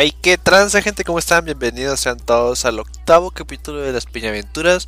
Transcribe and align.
Hey, 0.00 0.14
qué 0.22 0.38
tranza 0.38 0.80
gente, 0.80 1.02
¿cómo 1.02 1.18
están? 1.18 1.44
Bienvenidos 1.44 1.98
sean 1.98 2.18
todos 2.18 2.64
al 2.64 2.78
octavo 2.78 3.32
capítulo 3.32 3.80
de 3.80 3.92
las 3.92 4.06
Piñaventuras. 4.06 4.86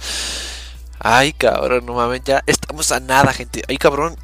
Ay, 1.01 1.33
cabrón, 1.33 1.85
no 1.85 1.95
mames, 1.95 2.23
ya 2.25 2.45
estamos 2.47 2.93
a 2.93 3.01
nada, 3.01 3.33
gente. 3.33 3.65
Ay, 3.67 3.77
cabrón. 3.77 4.17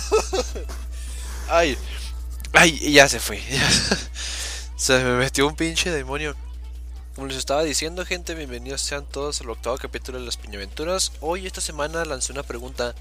Ay, 1.48 1.78
ay, 2.52 2.92
ya 2.92 3.08
se 3.08 3.20
fue. 3.20 3.42
Se 4.76 5.02
me 5.02 5.16
metió 5.16 5.48
un 5.48 5.56
pinche 5.56 5.90
demonio. 5.90 6.36
Como 7.16 7.28
les 7.28 7.38
estaba 7.38 7.62
diciendo, 7.62 8.04
gente, 8.04 8.34
bienvenidos 8.34 8.82
sean 8.82 9.06
todos 9.06 9.40
al 9.40 9.48
octavo 9.48 9.78
capítulo 9.78 10.18
de 10.18 10.26
las 10.26 10.36
Piñaventuras. 10.36 11.12
Hoy, 11.22 11.46
esta 11.46 11.62
semana, 11.62 12.04
lancé 12.04 12.30
una 12.30 12.42
pregunta 12.42 12.94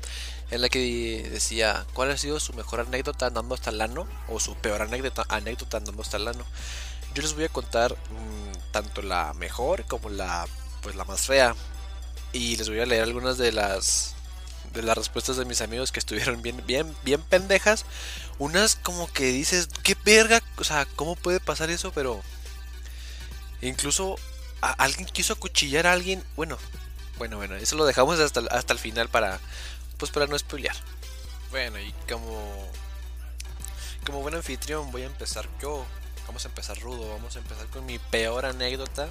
en 0.52 0.62
la 0.62 0.70
que 0.70 1.28
decía 1.30 1.86
cuál 1.94 2.12
ha 2.12 2.18
sido 2.18 2.40
su 2.40 2.54
mejor 2.54 2.80
anécdota 2.80 3.26
andando 3.26 3.56
hasta 3.56 3.72
el 3.72 3.82
ano 3.82 4.08
o 4.30 4.40
su 4.40 4.56
peor 4.56 4.82
anécdota, 4.82 5.26
anécdota 5.28 5.80
andando 5.80 6.02
hasta 6.02 6.16
el 6.16 6.30
ano. 6.30 6.46
Yo 7.14 7.24
les 7.24 7.34
voy 7.34 7.44
a 7.44 7.50
contar 7.50 7.92
mmm, 7.92 8.72
tanto 8.72 9.02
la 9.02 9.34
mejor 9.34 9.84
como 9.84 10.08
la 10.08 10.48
pues 10.82 10.96
la 10.96 11.04
más 11.04 11.28
fea 11.28 11.54
y 12.32 12.56
les 12.56 12.70
voy 12.70 12.80
a 12.80 12.86
leer 12.86 13.04
algunas 13.04 13.38
de 13.38 13.52
las 13.52 14.16
de 14.74 14.82
las 14.82 14.98
respuestas 14.98 15.36
de 15.36 15.44
mis 15.44 15.60
amigos 15.60 15.92
que 15.92 16.00
estuvieron 16.00 16.42
bien 16.42 16.64
bien 16.66 16.96
bien 17.04 17.22
pendejas. 17.22 17.84
Unas 18.40 18.78
como 18.78 19.12
que 19.12 19.26
dices, 19.26 19.68
"¿Qué 19.84 19.98
verga? 20.06 20.42
O 20.56 20.64
sea, 20.64 20.88
¿cómo 20.96 21.18
puede 21.18 21.42
pasar 21.42 21.70
eso?" 21.70 21.92
pero 21.92 22.22
incluso 23.62 24.16
alguien 24.62 25.08
quiso 25.08 25.34
acuchillar 25.34 25.88
a 25.88 25.94
alguien, 25.94 26.24
bueno, 26.36 26.58
bueno, 27.18 27.38
bueno, 27.38 27.56
eso 27.56 27.76
lo 27.76 27.86
dejamos 27.86 28.20
hasta, 28.20 28.42
hasta 28.52 28.74
el 28.74 28.80
final 28.80 29.10
para 29.10 29.40
pues 29.98 30.12
para 30.12 30.28
no 30.28 30.38
spoilear. 30.38 30.76
Bueno, 31.52 31.80
y 31.80 31.94
como 32.10 32.70
como 34.06 34.22
buen 34.22 34.36
anfitrión 34.36 34.92
voy 34.92 35.04
a 35.04 35.08
empezar 35.08 35.48
yo. 35.62 35.86
Vamos 36.28 36.46
a 36.46 36.48
empezar 36.48 36.80
rudo, 36.80 37.08
vamos 37.10 37.36
a 37.36 37.40
empezar 37.40 37.68
con 37.68 37.86
mi 37.86 38.00
peor 38.00 38.46
anécdota 38.46 39.08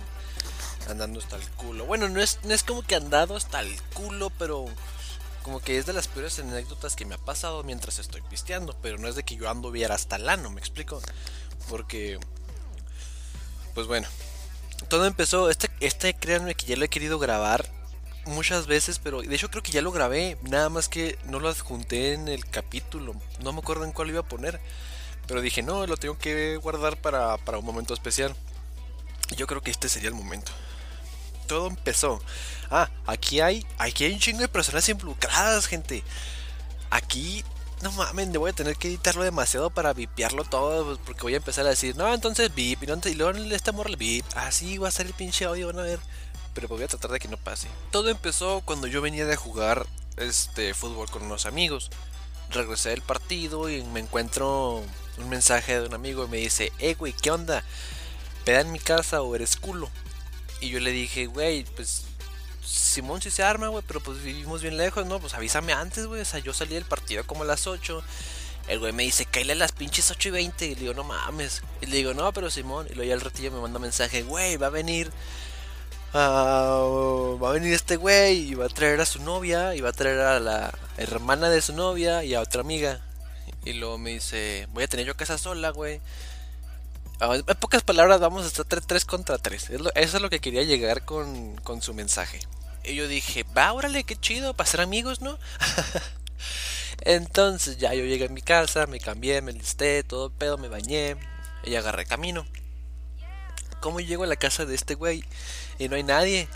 andando 0.89 1.21
hasta 1.21 1.37
el 1.37 1.49
culo. 1.51 1.87
Bueno, 1.87 2.09
no 2.09 2.21
es, 2.21 2.41
no 2.43 2.53
es 2.53 2.65
como 2.65 2.83
que 2.83 2.97
andado 2.97 3.37
hasta 3.37 3.61
el 3.61 3.81
culo, 3.95 4.31
pero 4.31 4.67
como 5.43 5.61
que 5.61 5.79
es 5.79 5.87
de 5.87 5.93
las 5.93 6.09
peores 6.09 6.39
anécdotas 6.39 6.97
que 6.97 7.05
me 7.05 7.15
ha 7.15 7.19
pasado 7.19 7.63
mientras 7.63 7.99
estoy 7.99 8.23
pisteando. 8.23 8.77
Pero 8.83 8.99
no 8.99 9.09
es 9.09 9.15
de 9.15 9.23
que 9.23 9.37
yo 9.37 9.49
ando 9.49 9.71
viera 9.71 9.95
hasta 9.95 10.17
el 10.17 10.29
ano, 10.29 10.51
me 10.51 10.61
explico. 10.61 11.01
Porque, 11.69 12.19
pues 13.75 13.87
bueno, 13.87 14.09
todo 14.89 15.07
empezó. 15.07 15.51
Este, 15.51 15.71
este 15.81 16.15
créanme 16.15 16.55
que 16.55 16.67
ya 16.67 16.77
lo 16.77 16.85
he 16.85 16.89
querido 16.89 17.19
grabar 17.19 17.65
muchas 18.27 18.67
veces, 18.67 18.99
pero 18.99 19.23
de 19.23 19.35
hecho 19.35 19.51
creo 19.51 19.63
que 19.63 19.73
ya 19.73 19.83
lo 19.83 19.93
grabé, 19.93 20.39
nada 20.43 20.69
más 20.69 20.89
que 20.89 21.19
no 21.27 21.41
lo 21.41 21.49
adjunté 21.49 22.15
en 22.15 22.29
el 22.29 22.45
capítulo, 22.47 23.15
no 23.43 23.53
me 23.53 23.59
acuerdo 23.59 23.85
en 23.85 23.93
cuál 23.93 24.09
iba 24.09 24.21
a 24.21 24.29
poner, 24.29 24.61
pero 25.27 25.41
dije, 25.41 25.63
no, 25.63 25.87
lo 25.87 25.97
tengo 25.97 26.19
que 26.19 26.57
guardar 26.57 26.97
para, 26.97 27.37
para 27.39 27.59
un 27.59 27.65
momento 27.65 27.95
especial. 27.95 28.35
Yo 29.37 29.47
creo 29.47 29.63
que 29.63 29.71
este 29.71 29.89
sería 29.89 30.09
el 30.09 30.15
momento. 30.15 30.53
Todo 31.47 31.69
empezó. 31.69 32.21
Ah, 32.71 32.91
aquí 33.07 33.41
hay, 33.41 33.67
aquí 33.79 34.05
hay 34.05 34.13
un 34.13 34.19
chingo 34.19 34.41
de 34.41 34.49
personas 34.49 34.89
involucradas, 34.89 35.67
gente. 35.67 36.03
Aquí, 36.91 37.45
no 37.83 37.93
mames, 37.93 38.33
voy 38.33 38.51
a 38.51 38.55
tener 38.55 38.77
que 38.77 38.89
editarlo 38.89 39.25
demasiado 39.25 39.71
para 39.71 39.93
vipearlo 39.93 40.45
todo, 40.45 40.85
pues, 40.85 40.99
porque 41.05 41.23
voy 41.23 41.35
a 41.35 41.39
empezar 41.39 41.67
a 41.67 41.71
decir, 41.71 41.97
no, 41.97 42.13
entonces 42.13 42.55
vip, 42.55 42.83
y, 42.83 42.87
no, 42.87 42.99
y 43.05 43.15
luego 43.15 43.39
este 43.55 43.71
amor 43.71 43.89
el 43.89 43.97
vip, 43.97 44.25
así 44.37 44.79
va 44.79 44.89
a 44.89 44.93
ser 44.93 45.07
el 45.07 45.15
pinche 45.15 45.45
audio, 45.45 45.69
van 45.69 45.81
a 45.81 45.83
ver 45.83 46.01
pero 46.55 46.69
voy 46.69 46.83
a 46.83 46.89
tratar 46.89 47.11
de 47.11 47.19
que 47.19 47.29
no 47.29 47.37
pase. 47.37 47.69
Todo 47.91 48.09
empezó 48.09 48.63
cuando 48.65 48.87
yo 48.87 49.03
venía 49.03 49.27
de 49.27 49.37
jugar 49.37 49.87
este 50.17 50.73
fútbol 50.73 51.11
con 51.11 51.23
unos 51.23 51.47
amigos. 51.47 51.91
Regresé 52.51 52.91
del 52.91 53.03
partido 53.03 53.69
y 53.69 53.83
me 53.83 54.01
encuentro 54.01 54.83
un 55.19 55.29
mensaje 55.29 55.81
de 55.81 55.87
un 55.87 55.95
amigo 55.95 56.25
y 56.25 56.29
me 56.29 56.37
dice, 56.39 56.73
eh, 56.79 56.95
güey, 56.95 57.13
¿qué 57.13 57.31
onda? 57.31 57.65
¿Peda 58.45 58.61
en 58.61 58.73
mi 58.73 58.79
casa 58.79 59.23
o 59.23 59.35
eres 59.35 59.57
culo? 59.57 59.91
Y 60.61 60.69
yo 60.69 60.81
le 60.81 60.93
dije, 60.93 61.27
güey, 61.27 61.65
pues 61.65 62.05
Simón 62.65 63.23
si 63.23 63.31
se 63.31 63.43
arma, 63.43 63.69
güey, 63.69 63.85
pero 63.87 64.01
pues 64.01 64.23
vivimos 64.23 64.63
bien 64.63 64.77
lejos, 64.77 65.07
¿no? 65.07 65.21
Pues 65.21 65.35
avísame 65.35 65.73
antes, 65.73 66.07
güey. 66.07 66.21
O 66.21 66.25
sea, 66.25 66.41
yo 66.41 66.53
salí 66.53 66.75
del 66.75 66.85
partido 66.85 67.27
como 67.27 67.43
a 67.43 67.47
las 67.47 67.67
8. 67.67 68.03
El 68.69 68.79
güey 68.79 68.93
me 68.93 69.03
dice, 69.03 69.27
caile 69.27 69.53
a 69.53 69.57
las 69.57 69.73
pinches 69.73 70.11
8 70.11 70.29
y 70.29 70.33
20. 70.33 70.67
Y 70.67 70.75
le 70.75 70.81
digo, 70.81 70.95
no 70.95 71.05
mames. 71.05 71.63
Y 71.81 71.87
le 71.87 71.97
digo, 71.97 72.15
no, 72.15 72.33
pero 72.33 72.51
Simón. 72.51 72.87
Y 72.91 72.95
luego 72.95 73.09
ya 73.09 73.15
al 73.15 73.21
ratillo 73.21 73.53
me 73.53 73.61
manda 73.61 73.79
mensaje, 73.79 74.23
güey, 74.23 74.57
va 74.57 74.69
a 74.69 74.71
venir 74.71 75.11
Uh, 76.15 77.37
va 77.43 77.51
a 77.51 77.53
venir 77.55 77.73
este 77.73 77.97
güey 77.97 78.51
y 78.51 78.55
va 78.55 78.67
a 78.67 78.69
traer 78.69 79.01
a 79.01 79.05
su 79.05 79.21
novia 79.21 79.75
y 79.75 79.81
va 79.81 79.89
a 79.89 79.93
traer 79.93 80.21
a 80.21 80.39
la 80.39 80.73
hermana 80.97 81.51
de 81.51 81.61
su 81.61 81.73
novia 81.73 82.23
y 82.23 82.35
a 82.35 82.41
otra 82.41 82.61
amiga. 82.61 83.01
Y 83.65 83.73
luego 83.73 83.99
me 83.99 84.11
dice, 84.11 84.69
voy 84.73 84.85
a 84.85 84.87
tener 84.87 85.07
yo 85.07 85.17
casa 85.17 85.39
sola, 85.39 85.71
güey. 85.71 86.01
Uh, 87.21 87.35
en 87.35 87.57
pocas 87.59 87.83
palabras, 87.83 88.21
vamos 88.21 88.45
a 88.45 88.47
estar 88.47 88.81
3 88.81 89.05
contra 89.05 89.39
3. 89.39 89.71
eso 89.71 90.17
es 90.17 90.23
lo 90.23 90.31
que 90.31 90.39
quería 90.39 90.63
llegar 90.63 91.05
con, 91.05 91.57
con 91.57 91.83
su 91.83 91.95
mensaje. 91.95 92.39
Y 92.85 92.95
yo 92.95 93.09
dije, 93.09 93.45
va, 93.57 93.73
órale, 93.73 94.05
qué 94.05 94.17
chido, 94.17 94.55
para 94.55 94.71
ser 94.71 94.81
amigos, 94.81 95.21
¿no? 95.21 95.39
Entonces 97.01 97.79
ya 97.79 97.95
yo 97.95 98.05
llegué 98.05 98.27
a 98.27 98.29
mi 98.29 98.43
casa, 98.43 98.87
me 98.87 99.01
cambié, 99.01 99.43
me 99.43 99.53
listé, 99.53 100.03
todo 100.05 100.31
pedo, 100.31 100.59
me 100.59 100.69
bañé 100.69 101.17
y 101.65 101.75
agarré 101.75 102.07
camino. 102.07 102.47
¿Cómo 103.81 104.01
llego 104.01 104.25
a 104.25 104.27
la 104.27 104.37
casa 104.37 104.65
de 104.65 104.75
este 104.75 104.95
güey? 104.95 105.25
y 105.79 105.89
no 105.89 105.97
hay 105.97 106.03
nadie. 106.03 106.49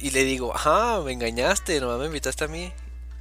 Y 0.00 0.10
le 0.10 0.24
digo, 0.24 0.54
ajá, 0.54 1.00
me 1.00 1.12
engañaste, 1.12 1.80
nomás 1.80 1.98
me 1.98 2.06
invitaste 2.06 2.44
a 2.44 2.48
mí. 2.48 2.72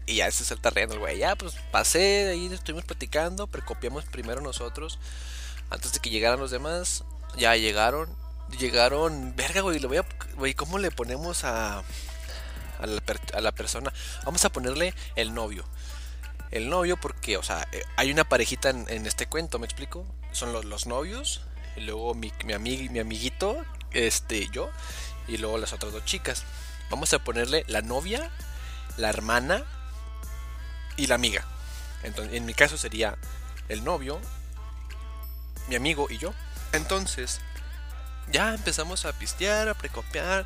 Y 0.06 0.16
ya 0.16 0.31
se 0.31 0.44
salta 0.44 0.69
riendo 0.69 0.96
el 0.96 1.00
güey. 1.00 1.18
Ya, 1.18 1.36
pues 1.36 1.56
pasé, 1.72 2.30
ahí 2.30 2.52
estuvimos 2.52 2.86
platicando, 2.86 3.47
precopiamos 3.47 4.06
primero 4.06 4.42
nosotros. 4.42 5.00
Antes 5.69 5.94
de 5.94 6.00
que 6.00 6.09
llegaran 6.09 6.40
los 6.40 6.52
demás, 6.52 7.03
ya 7.38 7.56
llegaron. 7.56 8.09
Llegaron, 8.59 9.36
verga, 9.36 9.62
güey, 9.62 9.80
lo 9.80 9.88
voy 9.88 9.97
a. 9.97 10.06
Güey, 10.36 10.53
¿cómo 10.53 10.78
le 10.78 10.92
ponemos 10.92 11.44
a. 11.44 11.84
A 12.83 13.41
la, 13.41 13.51
persona? 13.51 13.94
Vamos 14.25 14.44
a 14.45 14.51
ponerle 14.51 14.94
el 15.16 15.33
novio. 15.33 15.66
El 16.51 16.69
novio, 16.69 16.97
porque, 16.97 17.38
o 17.38 17.44
sea, 17.44 17.67
eh, 17.71 17.83
hay 17.95 18.11
una 18.11 18.23
parejita 18.23 18.69
en, 18.69 19.07
este 19.07 19.25
cuento, 19.25 19.57
¿me 19.57 19.66
explico? 19.66 20.05
Son 20.31 20.53
los, 20.53 20.66
los 20.66 20.85
novios. 20.85 21.41
Y 21.75 21.81
luego 21.81 22.13
mi, 22.13 22.31
mi, 22.45 22.89
mi 22.89 22.99
amiguito, 22.99 23.57
este, 23.91 24.47
yo 24.49 24.69
y 25.27 25.38
luego 25.38 25.57
las 25.57 25.73
otras 25.73 25.94
dos 25.94 26.05
chicas. 26.05 26.44
Vamos 26.89 27.13
a 27.13 27.19
ponerle 27.19 27.63
la 27.67 27.81
novia, 27.81 28.29
la 28.97 29.09
hermana 29.09 29.63
y 30.97 31.07
la 31.07 31.15
amiga. 31.15 31.45
Entonces, 32.03 32.35
en 32.35 32.45
mi 32.45 32.53
caso 32.53 32.77
sería 32.77 33.17
el 33.69 33.83
novio, 33.83 34.19
mi 35.67 35.75
amigo 35.75 36.07
y 36.09 36.17
yo. 36.17 36.33
Entonces, 36.73 37.39
ya 38.31 38.53
empezamos 38.53 39.05
a 39.05 39.13
pistear, 39.13 39.69
a 39.69 39.73
precopiar, 39.73 40.45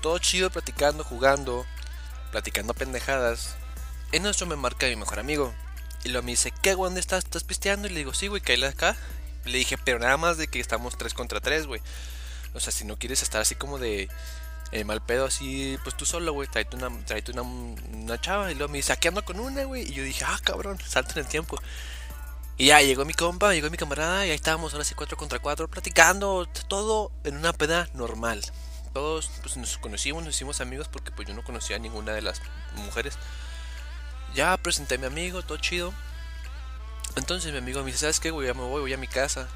todo 0.00 0.18
chido, 0.18 0.50
platicando, 0.50 1.04
jugando, 1.04 1.66
platicando 2.30 2.74
pendejadas. 2.74 3.56
En 4.12 4.26
eso 4.26 4.46
me 4.46 4.56
marca 4.56 4.86
mi 4.86 4.96
mejor 4.96 5.18
amigo. 5.20 5.54
Y 6.04 6.08
lo 6.08 6.22
me 6.22 6.32
dice, 6.32 6.52
¿qué, 6.62 6.74
güey? 6.74 6.88
¿Dónde 6.88 7.00
estás? 7.00 7.24
¿Estás 7.24 7.44
pisteando? 7.44 7.86
Y 7.86 7.90
le 7.90 7.98
digo, 7.98 8.14
sí, 8.14 8.28
güey, 8.28 8.40
caíle 8.40 8.66
acá. 8.66 8.96
Le 9.44 9.58
dije, 9.58 9.78
pero 9.78 9.98
nada 9.98 10.16
más 10.16 10.38
de 10.38 10.48
que 10.48 10.60
estamos 10.60 10.96
3 10.96 11.14
contra 11.14 11.40
3, 11.40 11.66
güey. 11.66 11.80
O 12.54 12.60
sea, 12.60 12.72
si 12.72 12.84
no 12.84 12.98
quieres 12.98 13.22
estar 13.22 13.40
así 13.40 13.54
como 13.54 13.78
de 13.78 14.08
eh, 14.72 14.84
mal 14.84 15.02
pedo, 15.02 15.26
así, 15.26 15.78
pues 15.84 15.96
tú 15.96 16.04
solo, 16.06 16.32
güey, 16.32 16.48
tráete 16.48 16.76
una, 16.76 16.88
una, 16.88 17.42
una 17.42 18.20
chava. 18.20 18.50
Y 18.50 18.54
luego 18.54 18.72
me 18.72 18.78
dice, 18.78 18.92
aquí 18.92 19.08
ando 19.08 19.24
con 19.24 19.38
una, 19.38 19.64
güey. 19.64 19.82
Y 19.82 19.92
yo 19.92 20.02
dije, 20.02 20.24
ah, 20.26 20.38
cabrón, 20.42 20.78
salta 20.86 21.12
en 21.12 21.18
el 21.20 21.26
tiempo. 21.26 21.58
Y 22.56 22.66
ya 22.66 22.82
llegó 22.82 23.06
mi 23.06 23.14
compa, 23.14 23.54
llegó 23.54 23.70
mi 23.70 23.78
camarada, 23.78 24.26
y 24.26 24.30
ahí 24.30 24.36
estábamos 24.36 24.74
ahora 24.74 24.84
sí 24.84 24.94
4 24.94 25.16
contra 25.16 25.38
4, 25.38 25.68
platicando, 25.68 26.46
todo 26.68 27.10
en 27.24 27.36
una 27.36 27.54
peda 27.54 27.88
normal. 27.94 28.42
Todos 28.92 29.30
pues 29.42 29.56
nos 29.56 29.78
conocimos, 29.78 30.24
nos 30.24 30.34
hicimos 30.34 30.60
amigos 30.60 30.88
porque 30.88 31.12
pues 31.12 31.28
yo 31.28 31.34
no 31.34 31.44
conocía 31.44 31.76
a 31.76 31.78
ninguna 31.78 32.12
de 32.12 32.22
las 32.22 32.40
mujeres. 32.74 33.16
Ya 34.34 34.56
presenté 34.56 34.96
a 34.96 34.98
mi 34.98 35.06
amigo, 35.06 35.42
todo 35.42 35.58
chido. 35.58 35.92
Entonces 37.16 37.52
mi 37.52 37.58
amigo 37.58 37.80
me 37.80 37.86
dice, 37.86 37.98
¿sabes 37.98 38.20
qué, 38.20 38.30
güey? 38.30 38.48
Ya 38.48 38.54
me 38.54 38.62
voy, 38.62 38.80
voy 38.80 38.92
a 38.92 38.98
mi 38.98 39.08
casa. 39.08 39.48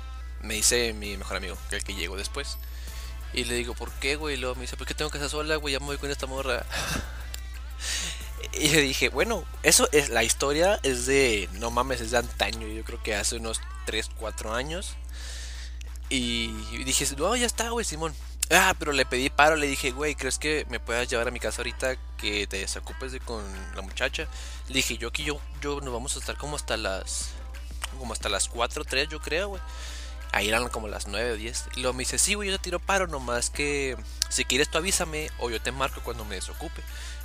Me 0.42 0.54
dice 0.54 0.92
mi 0.92 1.16
mejor 1.16 1.36
amigo, 1.36 1.56
que 1.70 1.76
el 1.76 1.84
que 1.84 1.94
llegó 1.94 2.16
después. 2.16 2.58
Y 3.32 3.44
le 3.44 3.54
digo, 3.54 3.74
¿por 3.74 3.90
qué, 3.92 4.16
güey? 4.16 4.34
Y 4.34 4.38
luego 4.38 4.54
me 4.54 4.62
dice, 4.62 4.76
¿por 4.76 4.86
qué 4.86 4.94
tengo 4.94 5.10
que 5.10 5.18
estar 5.18 5.30
sola, 5.30 5.56
güey? 5.56 5.72
Ya 5.72 5.80
me 5.80 5.86
voy 5.86 5.98
con 5.98 6.10
esta 6.10 6.26
morra. 6.26 6.64
y 8.52 8.68
yo 8.68 8.80
dije, 8.80 9.08
bueno, 9.08 9.44
eso 9.64 9.88
es, 9.90 10.10
la 10.10 10.22
historia 10.22 10.78
es 10.84 11.06
de, 11.06 11.48
no 11.54 11.70
mames, 11.70 12.00
es 12.00 12.12
de 12.12 12.18
antaño. 12.18 12.68
Yo 12.68 12.84
creo 12.84 13.02
que 13.02 13.16
hace 13.16 13.36
unos 13.36 13.60
3, 13.86 14.10
4 14.18 14.54
años. 14.54 14.94
Y 16.08 16.48
dije, 16.84 17.06
no, 17.16 17.34
ya 17.34 17.46
está, 17.46 17.70
güey, 17.70 17.84
Simón. 17.84 18.14
Ah, 18.50 18.74
pero 18.78 18.92
le 18.92 19.06
pedí 19.06 19.30
paro, 19.30 19.56
le 19.56 19.66
dije, 19.66 19.90
güey, 19.90 20.14
¿crees 20.14 20.38
que 20.38 20.66
me 20.68 20.78
puedas 20.78 21.08
llevar 21.08 21.28
a 21.28 21.30
mi 21.30 21.40
casa 21.40 21.62
ahorita 21.62 21.96
que 22.18 22.46
te 22.46 22.58
desocupes 22.58 23.10
de 23.12 23.20
con 23.20 23.42
la 23.74 23.82
muchacha? 23.82 24.28
Le 24.68 24.74
dije, 24.74 24.98
yo 24.98 25.08
aquí 25.08 25.24
yo, 25.24 25.40
yo 25.62 25.80
nos 25.80 25.92
vamos 25.92 26.14
a 26.16 26.18
estar 26.18 26.36
como 26.36 26.56
hasta 26.56 26.76
las, 26.76 27.30
como 27.98 28.12
hasta 28.12 28.28
las 28.28 28.48
4, 28.48 28.84
3, 28.84 29.08
yo 29.08 29.20
creo, 29.20 29.48
güey. 29.48 29.62
Ahí 30.32 30.48
eran 30.48 30.68
como 30.68 30.88
las 30.88 31.06
9 31.06 31.32
o 31.32 31.36
10. 31.36 31.64
Y 31.76 31.80
luego 31.80 31.94
me 31.94 32.00
dice, 32.00 32.18
sí, 32.18 32.34
güey, 32.34 32.50
yo 32.50 32.56
te 32.58 32.64
tiro 32.64 32.80
paro, 32.80 33.06
nomás 33.06 33.50
que 33.50 33.96
si 34.28 34.44
quieres 34.44 34.68
tú 34.68 34.78
avísame 34.78 35.30
o 35.38 35.48
yo 35.48 35.62
te 35.62 35.72
marco 35.72 36.02
cuando 36.02 36.24
me 36.24 36.34
desocupe. 36.34 36.82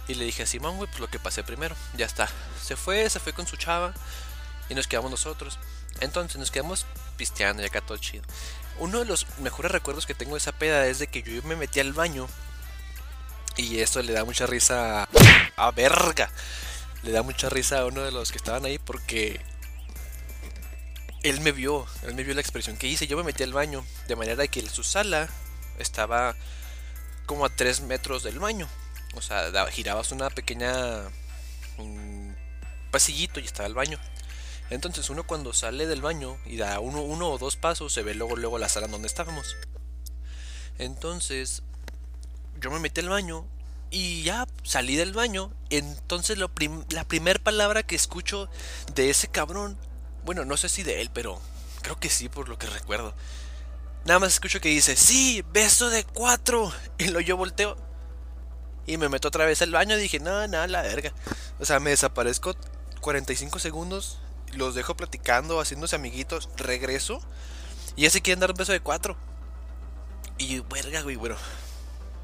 Y 0.08 0.16
le 0.16 0.26
dije, 0.26 0.46
Simón, 0.46 0.78
güey, 0.78 0.88
pues 0.88 1.02
lo 1.02 1.10
que 1.10 1.20
pasé 1.20 1.44
primero, 1.44 1.76
ya 1.98 2.06
está. 2.06 2.30
Se 2.64 2.76
fue, 2.76 3.10
se 3.10 3.20
fue 3.20 3.34
con 3.34 3.46
su 3.46 3.58
chava 3.58 3.94
y 4.70 4.76
nos 4.76 4.88
quedamos 4.88 5.12
nosotros. 5.12 5.60
Entonces 6.00 6.38
nos 6.38 6.52
quedamos 6.52 6.86
pisteando 7.18 7.62
y 7.62 7.66
acá 7.66 7.82
todo 7.82 7.98
chido. 7.98 8.24
Uno 8.80 9.00
de 9.00 9.06
los 9.06 9.26
mejores 9.40 9.72
recuerdos 9.72 10.06
que 10.06 10.14
tengo 10.14 10.34
de 10.34 10.40
esa 10.40 10.52
peda 10.52 10.88
es 10.88 11.00
de 11.00 11.08
que 11.08 11.22
yo 11.22 11.44
me 11.44 11.56
metí 11.56 11.80
al 11.80 11.94
baño. 11.94 12.28
Y 13.58 13.80
esto 13.80 14.02
le 14.02 14.14
da 14.14 14.24
mucha 14.24 14.46
risa 14.48 15.08
a 15.58 15.72
verga. 15.72 16.30
Le 17.04 17.12
da 17.12 17.22
mucha 17.22 17.50
risa 17.50 17.80
a 17.80 17.86
uno 17.86 18.02
de 18.04 18.12
los 18.12 18.32
que 18.32 18.38
estaban 18.38 18.66
ahí 18.66 18.80
porque 18.80 19.42
él 21.24 21.42
me 21.42 21.52
vio, 21.52 21.86
él 22.04 22.16
me 22.16 22.24
vio 22.24 22.34
la 22.34 22.42
expresión 22.42 22.78
que 22.78 22.88
hice. 22.88 23.08
Yo 23.08 23.18
me 23.18 23.24
metí 23.24 23.44
al 23.44 23.54
baño 23.54 23.86
de 24.08 24.16
manera 24.16 24.48
que 24.48 24.68
su 24.70 24.84
sala 24.84 25.28
estaba 25.78 26.36
como 27.26 27.46
a 27.46 27.50
3 27.50 27.82
metros 27.82 28.24
del 28.24 28.40
baño. 28.40 28.68
O 29.16 29.22
sea, 29.22 29.52
girabas 29.72 30.12
una 30.12 30.30
pequeña 30.30 31.04
un 31.78 32.36
pasillito 32.92 33.40
y 33.40 33.46
estaba 33.46 33.68
el 33.68 33.74
baño. 33.74 34.00
Entonces 34.70 35.10
uno 35.10 35.26
cuando 35.26 35.54
sale 35.54 35.88
del 35.88 36.02
baño 36.02 36.38
y 36.46 36.58
da 36.58 36.80
uno, 36.80 37.02
uno 37.02 37.30
o 37.30 37.38
dos 37.38 37.56
pasos 37.56 37.92
se 37.92 38.04
ve 38.04 38.14
luego 38.14 38.36
luego 38.36 38.60
la 38.60 38.70
sala 38.70 38.88
donde 38.88 39.08
estábamos. 39.08 39.58
Entonces 40.78 41.64
yo 42.60 42.72
me 42.72 42.80
metí 42.80 43.02
al 43.02 43.10
baño 43.10 43.46
y 43.90 44.24
ya 44.24 44.48
salí 44.64 44.96
del 44.96 45.14
baño. 45.14 45.52
Entonces 45.70 46.38
lo 46.38 46.52
la 46.92 47.04
primera 47.04 47.40
palabra 47.40 47.84
que 47.84 47.96
escucho 47.96 48.50
de 48.94 49.10
ese 49.10 49.28
cabrón, 49.28 49.78
bueno, 50.24 50.46
no 50.46 50.58
sé 50.58 50.70
si 50.70 50.84
de 50.84 51.02
él, 51.02 51.10
pero 51.14 51.42
creo 51.82 52.00
que 52.00 52.10
sí 52.10 52.30
por 52.30 52.48
lo 52.48 52.60
que 52.60 52.68
recuerdo. 52.68 53.16
Nada 54.06 54.20
más 54.20 54.34
escucho 54.34 54.62
que 54.62 54.70
dice, 54.70 54.96
sí, 54.96 55.44
beso 55.52 55.90
de 55.90 56.04
cuatro. 56.04 56.72
Y 56.98 57.08
lo 57.08 57.20
yo 57.22 57.38
volteo. 57.38 57.78
Y 58.86 58.98
me 58.98 59.10
meto 59.10 59.28
otra 59.28 59.46
vez 59.46 59.62
al 59.62 59.72
baño 59.72 59.98
y 59.98 60.02
dije, 60.02 60.20
no, 60.20 60.48
nada, 60.48 60.68
la 60.68 60.82
verga. 60.82 61.14
O 61.60 61.66
sea, 61.66 61.80
me 61.80 61.92
desaparezco 61.92 62.56
45 63.02 63.60
segundos 63.60 64.20
los 64.54 64.76
dejo 64.76 64.96
platicando, 64.96 65.60
haciéndose 65.60 65.96
amiguitos, 65.96 66.50
regreso 66.58 67.22
y 67.96 68.04
ya 68.04 68.10
se 68.10 68.22
quieren 68.22 68.40
dar 68.40 68.52
un 68.52 68.58
beso 68.58 68.72
de 68.72 68.80
cuatro. 68.80 69.18
Y 70.38 70.60
verga, 70.62 71.02
güey, 71.02 71.16
bueno. 71.16 71.36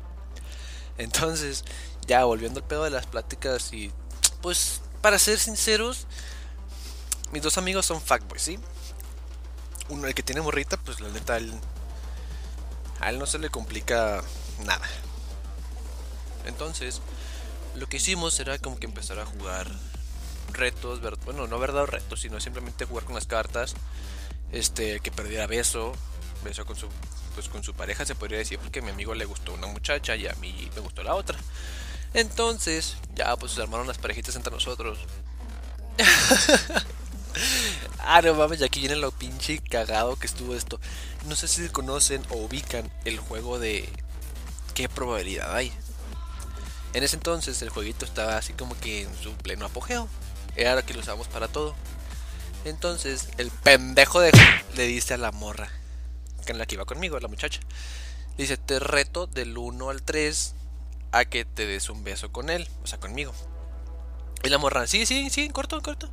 Entonces, 0.97 1.65
ya 2.07 2.23
volviendo 2.23 2.59
al 2.59 2.65
pedo 2.65 2.83
de 2.83 2.89
las 2.89 3.05
pláticas 3.05 3.73
y 3.73 3.91
pues 4.41 4.81
para 5.01 5.19
ser 5.19 5.39
sinceros, 5.39 6.07
mis 7.31 7.41
dos 7.41 7.57
amigos 7.57 7.85
son 7.85 8.01
fuckboys, 8.01 8.41
¿sí? 8.41 8.59
Uno, 9.89 10.07
el 10.07 10.15
que 10.15 10.23
tiene 10.23 10.41
morrita, 10.41 10.77
pues 10.77 10.99
la 10.99 11.09
neta, 11.09 11.37
a 12.99 13.09
él 13.09 13.19
no 13.19 13.25
se 13.25 13.37
le 13.37 13.49
complica 13.49 14.23
nada. 14.63 14.87
Entonces, 16.45 17.01
lo 17.75 17.87
que 17.87 17.97
hicimos 17.97 18.39
era 18.39 18.57
como 18.59 18.79
que 18.79 18.85
empezar 18.85 19.19
a 19.19 19.25
jugar 19.25 19.67
retos, 20.51 21.01
bueno, 21.25 21.47
no 21.47 21.59
verdad 21.59 21.85
retos, 21.85 22.21
sino 22.21 22.39
simplemente 22.39 22.85
jugar 22.85 23.05
con 23.05 23.15
las 23.15 23.25
cartas, 23.25 23.75
este, 24.51 24.99
que 24.99 25.11
perdiera 25.11 25.47
beso, 25.47 25.93
beso 26.43 26.65
con 26.65 26.75
su, 26.75 26.87
pues 27.33 27.49
con 27.49 27.63
su 27.63 27.73
pareja 27.73 28.05
se 28.05 28.15
podría 28.15 28.37
decir, 28.37 28.59
porque 28.59 28.79
a 28.79 28.81
mi 28.81 28.91
amigo 28.91 29.13
le 29.13 29.25
gustó 29.25 29.53
una 29.53 29.67
muchacha 29.67 30.15
y 30.15 30.27
a 30.27 30.33
mí 30.35 30.69
me 30.75 30.81
gustó 30.81 31.03
la 31.03 31.15
otra. 31.15 31.37
Entonces, 32.13 32.95
ya 33.13 33.35
pues 33.35 33.51
se 33.51 33.61
armaron 33.61 33.87
las 33.87 33.97
parejitas 33.97 34.35
entre 34.35 34.53
nosotros. 34.53 34.99
ah, 37.99 38.21
no 38.21 38.33
mames, 38.33 38.61
aquí 38.61 38.79
viene 38.79 38.95
lo 38.95 39.11
pinche 39.11 39.59
cagado 39.59 40.15
que 40.15 40.27
estuvo 40.27 40.55
esto. 40.55 40.79
No 41.27 41.35
sé 41.35 41.47
si 41.47 41.67
conocen 41.69 42.23
o 42.29 42.37
ubican 42.37 42.89
el 43.03 43.19
juego 43.19 43.59
de 43.59 43.89
qué 44.73 44.87
probabilidad 44.87 45.53
hay. 45.53 45.73
En 46.93 47.03
ese 47.03 47.17
entonces 47.17 47.61
el 47.61 47.69
jueguito 47.69 48.05
estaba 48.05 48.37
así 48.37 48.53
como 48.53 48.79
que 48.79 49.01
en 49.01 49.15
su 49.21 49.33
pleno 49.33 49.65
apogeo 49.65 50.07
era 50.55 50.81
que 50.83 50.93
lo 50.93 51.01
usábamos 51.01 51.27
para 51.27 51.47
todo. 51.47 51.75
Entonces, 52.65 53.29
el 53.37 53.51
pendejo 53.51 54.19
de 54.19 54.31
le 54.75 54.87
dice 54.87 55.13
a 55.13 55.17
la 55.17 55.31
morra, 55.31 55.69
que 56.45 56.51
en 56.51 56.57
la 56.57 56.65
que 56.65 56.75
iba 56.75 56.85
conmigo, 56.85 57.19
la 57.19 57.27
muchacha, 57.27 57.59
dice, 58.37 58.57
te 58.57 58.79
reto 58.79 59.27
del 59.27 59.57
1 59.57 59.89
al 59.89 60.01
3 60.01 60.55
a 61.11 61.25
que 61.25 61.45
te 61.45 61.65
des 61.65 61.89
un 61.89 62.03
beso 62.03 62.31
con 62.31 62.49
él, 62.49 62.67
o 62.83 62.87
sea, 62.87 62.99
conmigo. 62.99 63.33
Y 64.43 64.49
la 64.49 64.57
morra, 64.57 64.87
sí, 64.87 65.05
sí, 65.05 65.29
sí, 65.29 65.49
corto, 65.49 65.81
corto. 65.81 66.09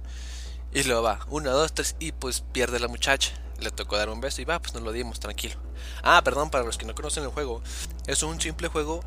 Y 0.73 0.85
luego 0.85 1.03
va, 1.03 1.21
1, 1.29 1.51
2, 1.51 1.73
3, 1.73 1.97
y 1.99 2.13
pues 2.13 2.43
pierde 2.53 2.79
la 2.79 2.89
muchacha. 2.89 3.33
Le 3.59 3.71
tocó 3.71 3.97
dar 3.97 4.09
un 4.09 4.21
beso 4.21 4.43
y 4.43 4.45
va, 4.45 4.59
pues 4.61 4.75
nos 4.75 4.83
lo 4.83 4.93
dimos, 4.93 5.21
tranquilo. 5.21 5.57
Ah, 6.03 6.23
perdón, 6.25 6.51
para 6.51 6.65
los 6.65 6.79
que 6.79 6.87
no 6.87 6.95
conocen 6.95 7.25
el 7.25 7.31
juego, 7.31 7.63
es 8.07 8.23
un 8.23 8.41
simple 8.41 8.69
juego 8.69 9.05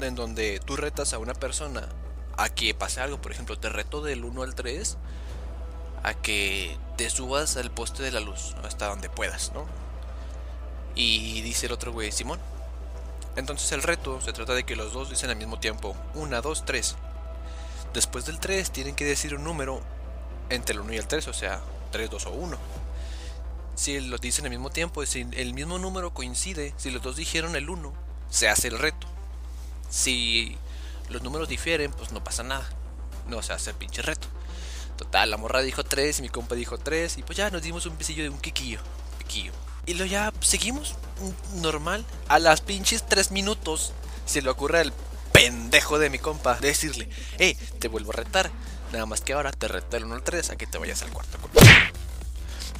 en 0.00 0.14
donde 0.14 0.60
tú 0.64 0.76
retas 0.76 1.12
a 1.12 1.18
una 1.18 1.34
persona 1.34 1.88
a 2.36 2.48
que 2.48 2.74
pase 2.74 3.00
algo. 3.00 3.20
Por 3.20 3.32
ejemplo, 3.32 3.58
te 3.58 3.68
reto 3.68 4.02
del 4.02 4.24
1 4.24 4.42
al 4.42 4.54
3 4.54 4.96
a 6.02 6.14
que 6.14 6.76
te 6.96 7.08
subas 7.10 7.56
al 7.56 7.70
poste 7.70 8.02
de 8.02 8.10
la 8.10 8.20
luz 8.20 8.54
hasta 8.64 8.88
donde 8.88 9.08
puedas, 9.08 9.52
¿no? 9.52 9.66
Y 10.94 11.40
dice 11.42 11.66
el 11.66 11.72
otro 11.72 11.92
güey, 11.92 12.12
Simón. 12.12 12.40
Entonces 13.36 13.72
el 13.72 13.82
reto 13.82 14.20
se 14.20 14.32
trata 14.32 14.52
de 14.54 14.64
que 14.64 14.76
los 14.76 14.92
dos 14.92 15.08
dicen 15.08 15.30
al 15.30 15.36
mismo 15.36 15.58
tiempo 15.58 15.96
1, 16.14 16.42
2, 16.42 16.64
3. 16.66 16.96
Después 17.94 18.26
del 18.26 18.40
3 18.40 18.70
tienen 18.70 18.94
que 18.94 19.04
decir 19.04 19.34
un 19.34 19.44
número 19.44 19.80
entre 20.50 20.74
el 20.74 20.80
1 20.80 20.92
y 20.92 20.96
el 20.96 21.06
3, 21.06 21.28
o 21.28 21.32
sea, 21.32 21.60
3, 21.92 22.10
2 22.10 22.26
o 22.26 22.30
1. 22.30 22.58
Si 23.74 24.00
los 24.00 24.20
dicen 24.20 24.44
al 24.44 24.50
mismo 24.50 24.70
tiempo, 24.70 25.04
si 25.06 25.26
el 25.32 25.54
mismo 25.54 25.78
número 25.78 26.12
coincide, 26.12 26.74
si 26.76 26.90
los 26.90 27.02
dos 27.02 27.16
dijeron 27.16 27.56
el 27.56 27.70
1, 27.70 27.92
se 28.28 28.48
hace 28.48 28.68
el 28.68 28.78
reto. 28.78 29.06
Si 29.88 30.58
los 31.12 31.22
números 31.22 31.48
difieren, 31.48 31.92
pues 31.92 32.12
no 32.12 32.24
pasa 32.24 32.42
nada. 32.42 32.68
No 33.28 33.42
se 33.42 33.52
hace 33.52 33.74
pinche 33.74 34.02
reto. 34.02 34.26
Total, 34.96 35.30
la 35.30 35.36
morra 35.36 35.62
dijo 35.62 35.84
3 35.84 36.18
y 36.18 36.22
mi 36.22 36.28
compa 36.28 36.54
dijo 36.54 36.78
3 36.78 37.18
y 37.18 37.22
pues 37.22 37.36
ya 37.36 37.50
nos 37.50 37.62
dimos 37.62 37.86
un 37.86 37.96
besillo 37.96 38.22
de 38.22 38.30
un 38.30 38.38
quiquillo. 38.38 38.80
Piquillo. 39.18 39.52
Y 39.86 39.94
luego 39.94 40.10
ya 40.10 40.32
seguimos 40.40 40.96
normal. 41.56 42.04
A 42.28 42.38
las 42.38 42.60
pinches 42.60 43.06
3 43.06 43.30
minutos 43.30 43.92
se 44.26 44.42
le 44.42 44.50
ocurre 44.50 44.80
al 44.80 44.92
pendejo 45.32 45.98
de 45.98 46.10
mi 46.10 46.18
compa 46.18 46.58
decirle, 46.60 47.08
hey, 47.38 47.56
te 47.78 47.88
vuelvo 47.88 48.12
a 48.12 48.16
retar. 48.16 48.50
Nada 48.92 49.06
más 49.06 49.22
que 49.22 49.32
ahora 49.32 49.52
te 49.52 49.68
reto 49.68 49.96
el 49.96 50.04
1 50.04 50.14
al 50.14 50.22
3 50.22 50.50
a 50.50 50.56
que 50.56 50.66
te 50.66 50.78
vayas 50.78 51.02
al 51.02 51.10
cuarto. 51.10 51.38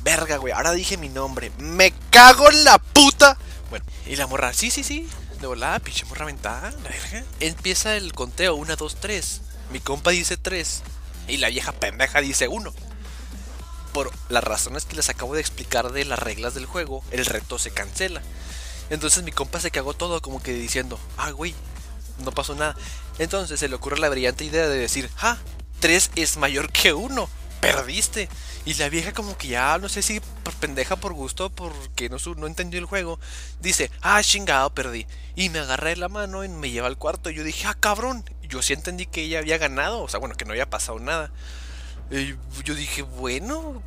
Verga, 0.03 0.37
güey, 0.37 0.53
ahora 0.53 0.73
dije 0.73 0.97
mi 0.97 1.09
nombre. 1.09 1.51
Me 1.59 1.93
cago 2.11 2.51
en 2.51 2.65
la 2.65 2.79
puta. 2.79 3.39
Bueno, 3.71 3.85
y 4.07 4.17
la 4.17 4.27
morra, 4.27 4.53
sí, 4.53 4.71
sí, 4.71 4.85
sí, 4.85 5.09
de 5.43 5.49
volada, 5.49 5.79
pinche 5.81 6.07
morra 6.07 6.25
la 6.25 6.71
verga. 6.83 7.25
Empieza 7.41 7.97
el 7.97 8.13
conteo, 8.13 8.55
1, 8.55 8.77
2, 8.77 8.97
3. 8.97 9.41
Mi 9.73 9.81
compa 9.81 10.11
dice 10.13 10.37
3. 10.37 10.83
Y 11.29 11.37
la 11.37 11.49
vieja 11.49 11.73
pendeja 11.73 12.21
dice 12.21 12.49
1. 12.49 12.73
Por 13.93 14.11
las 14.31 14.45
razones 14.45 14.85
que 14.85 14.97
les 14.97 15.11
acabo 15.11 15.35
de 15.35 15.41
explicar 15.41 15.93
de 15.93 16.05
las 16.05 16.19
reglas 16.19 16.55
del 16.55 16.65
juego, 16.65 17.05
el 17.11 17.27
reto 17.27 17.59
se 17.59 17.73
cancela. 17.73 18.23
Entonces 18.89 19.23
mi 19.25 19.33
compa 19.33 19.61
se 19.61 19.71
cagó 19.71 19.95
todo 19.95 20.23
como 20.23 20.43
que 20.43 20.53
diciendo, 20.55 20.99
ah, 21.19 21.33
güey, 21.33 21.55
no 22.25 22.31
pasó 22.33 22.55
nada. 22.55 22.77
Entonces 23.19 23.61
se 23.61 23.69
le 23.69 23.75
ocurre 23.75 23.99
la 23.99 24.09
brillante 24.09 24.45
idea 24.45 24.69
de 24.69 24.79
decir, 24.79 25.11
ah, 25.21 25.39
3 25.81 26.13
es 26.17 26.37
mayor 26.37 26.71
que 26.71 26.93
1 26.93 27.29
perdiste. 27.63 28.29
Y 28.67 28.75
la 28.75 28.91
vieja 28.91 29.13
como 29.13 29.39
que 29.39 29.49
ya, 29.49 29.79
no 29.79 29.89
sé 29.89 30.03
si 30.03 30.21
por 30.43 30.53
pendeja, 30.55 30.97
por 30.97 31.15
gusto, 31.15 31.49
porque 31.49 32.11
no, 32.11 32.19
no 32.37 32.47
entendió 32.47 32.79
el 32.81 32.87
juego, 32.87 33.19
dice, 33.61 33.91
ah, 34.03 34.23
chingado, 34.23 34.75
perdí. 34.75 35.07
Y 35.37 35.49
me 35.49 35.61
agarré 35.61 35.97
la 35.97 36.09
mano 36.09 36.45
y 36.45 36.49
me 36.49 36.71
lleva 36.71 36.89
al 36.89 36.99
cuarto. 36.99 37.31
Y 37.31 37.35
yo 37.35 37.45
dije, 37.45 37.67
ah, 37.67 37.77
cabrón. 37.79 38.25
Yo 38.43 38.61
sí 38.61 38.75
entendí 38.75 39.07
que 39.07 39.23
ella 39.23 39.39
había 39.39 39.57
ganado, 39.57 40.03
o 40.03 40.09
sea, 40.09 40.21
bueno, 40.21 40.35
que 40.35 40.45
no 40.45 40.51
había 40.51 40.69
pasado 40.69 40.99
nada. 40.99 41.33
Y 42.11 42.35
yo 42.65 42.75
dije, 42.75 43.01
bueno, 43.01 43.83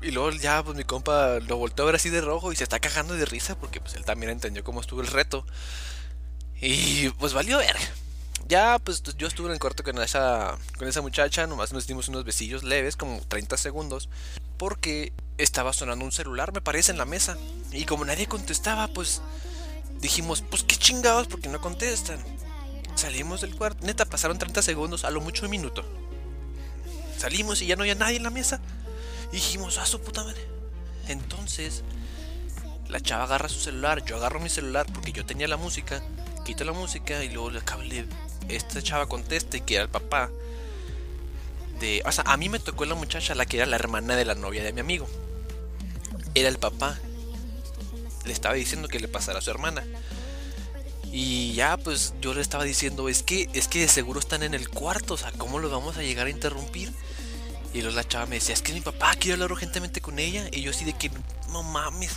y 0.00 0.10
luego 0.10 0.30
ya 0.30 0.62
pues 0.62 0.76
mi 0.76 0.84
compa 0.84 1.40
lo 1.40 1.56
volteó 1.58 1.84
a 1.84 1.86
ver 1.86 1.96
así 1.96 2.08
de 2.08 2.22
rojo 2.22 2.52
y 2.52 2.56
se 2.56 2.62
está 2.62 2.78
cagando 2.80 3.14
de 3.14 3.26
risa 3.26 3.58
porque 3.58 3.80
pues 3.80 3.94
él 3.94 4.04
también 4.04 4.32
entendió 4.32 4.64
cómo 4.64 4.80
estuvo 4.80 5.02
el 5.02 5.08
reto. 5.08 5.44
Y 6.60 7.10
pues 7.10 7.34
valió 7.34 7.58
ver 7.58 7.76
ya, 8.48 8.78
pues 8.78 9.02
yo 9.16 9.26
estuve 9.26 9.48
en 9.48 9.52
el 9.52 9.58
cuarto 9.58 9.84
con 9.84 9.98
esa, 9.98 10.56
con 10.78 10.88
esa 10.88 11.02
muchacha, 11.02 11.46
nomás 11.46 11.72
nos 11.72 11.86
dimos 11.86 12.08
unos 12.08 12.24
besillos 12.24 12.62
leves, 12.62 12.96
como 12.96 13.20
30 13.20 13.58
segundos, 13.58 14.08
porque 14.56 15.12
estaba 15.36 15.72
sonando 15.74 16.04
un 16.04 16.12
celular, 16.12 16.52
me 16.52 16.62
parece, 16.62 16.90
en 16.90 16.98
la 16.98 17.04
mesa. 17.04 17.36
Y 17.72 17.84
como 17.84 18.06
nadie 18.06 18.26
contestaba, 18.26 18.88
pues 18.88 19.20
dijimos, 20.00 20.42
pues 20.48 20.62
qué 20.62 20.76
chingados, 20.76 21.28
porque 21.28 21.48
no 21.48 21.60
contestan. 21.60 22.18
Salimos 22.94 23.42
del 23.42 23.54
cuarto, 23.54 23.86
neta, 23.86 24.06
pasaron 24.06 24.38
30 24.38 24.62
segundos, 24.62 25.04
a 25.04 25.10
lo 25.10 25.20
mucho 25.20 25.44
un 25.44 25.50
minuto. 25.50 25.84
Salimos 27.18 27.60
y 27.60 27.66
ya 27.66 27.76
no 27.76 27.82
había 27.82 27.94
nadie 27.96 28.16
en 28.16 28.22
la 28.22 28.30
mesa. 28.30 28.60
Y 29.30 29.36
dijimos, 29.36 29.76
ah, 29.76 29.84
su 29.84 30.00
puta 30.00 30.24
madre. 30.24 30.40
Entonces, 31.06 31.84
la 32.88 33.00
chava 33.00 33.24
agarra 33.24 33.50
su 33.50 33.60
celular, 33.60 34.04
yo 34.06 34.16
agarro 34.16 34.40
mi 34.40 34.48
celular 34.48 34.86
porque 34.92 35.12
yo 35.12 35.26
tenía 35.26 35.48
la 35.48 35.58
música, 35.58 36.02
quito 36.46 36.64
la 36.64 36.72
música 36.72 37.22
y 37.22 37.28
luego 37.28 37.50
le 37.50 37.60
cable 37.60 38.06
esta 38.48 38.82
chava 38.82 39.08
contesta 39.08 39.58
que 39.60 39.74
era 39.74 39.84
el 39.84 39.90
papá 39.90 40.30
de... 41.80 42.02
O 42.04 42.12
sea, 42.12 42.24
a 42.26 42.36
mí 42.36 42.48
me 42.48 42.58
tocó 42.58 42.84
la 42.84 42.94
muchacha, 42.94 43.34
la 43.34 43.46
que 43.46 43.58
era 43.58 43.66
la 43.66 43.76
hermana 43.76 44.16
de 44.16 44.24
la 44.24 44.34
novia 44.34 44.62
de 44.62 44.72
mi 44.72 44.80
amigo. 44.80 45.08
Era 46.34 46.48
el 46.48 46.58
papá. 46.58 46.98
Le 48.24 48.32
estaba 48.32 48.54
diciendo 48.54 48.88
que 48.88 49.00
le 49.00 49.08
pasara 49.08 49.38
a 49.38 49.42
su 49.42 49.50
hermana. 49.50 49.84
Y 51.10 51.54
ya, 51.54 51.76
pues 51.76 52.14
yo 52.20 52.34
le 52.34 52.40
estaba 52.40 52.64
diciendo, 52.64 53.08
es 53.08 53.22
que, 53.22 53.48
es 53.54 53.68
que 53.68 53.80
de 53.80 53.88
seguro 53.88 54.20
están 54.20 54.42
en 54.42 54.54
el 54.54 54.68
cuarto, 54.68 55.14
o 55.14 55.16
sea, 55.16 55.32
¿cómo 55.32 55.58
lo 55.58 55.70
vamos 55.70 55.96
a 55.96 56.02
llegar 56.02 56.26
a 56.26 56.30
interrumpir? 56.30 56.92
Y 57.72 57.80
luego 57.80 57.96
la 57.96 58.06
chava 58.06 58.26
me 58.26 58.36
decía, 58.36 58.54
es 58.54 58.62
que 58.62 58.72
mi 58.72 58.80
papá 58.80 59.14
quiere 59.14 59.34
hablar 59.34 59.52
urgentemente 59.52 60.00
con 60.00 60.18
ella. 60.18 60.48
Y 60.52 60.62
yo 60.62 60.70
así 60.70 60.84
de 60.84 60.92
que, 60.92 61.10
no 61.50 61.62
mames. 61.62 62.12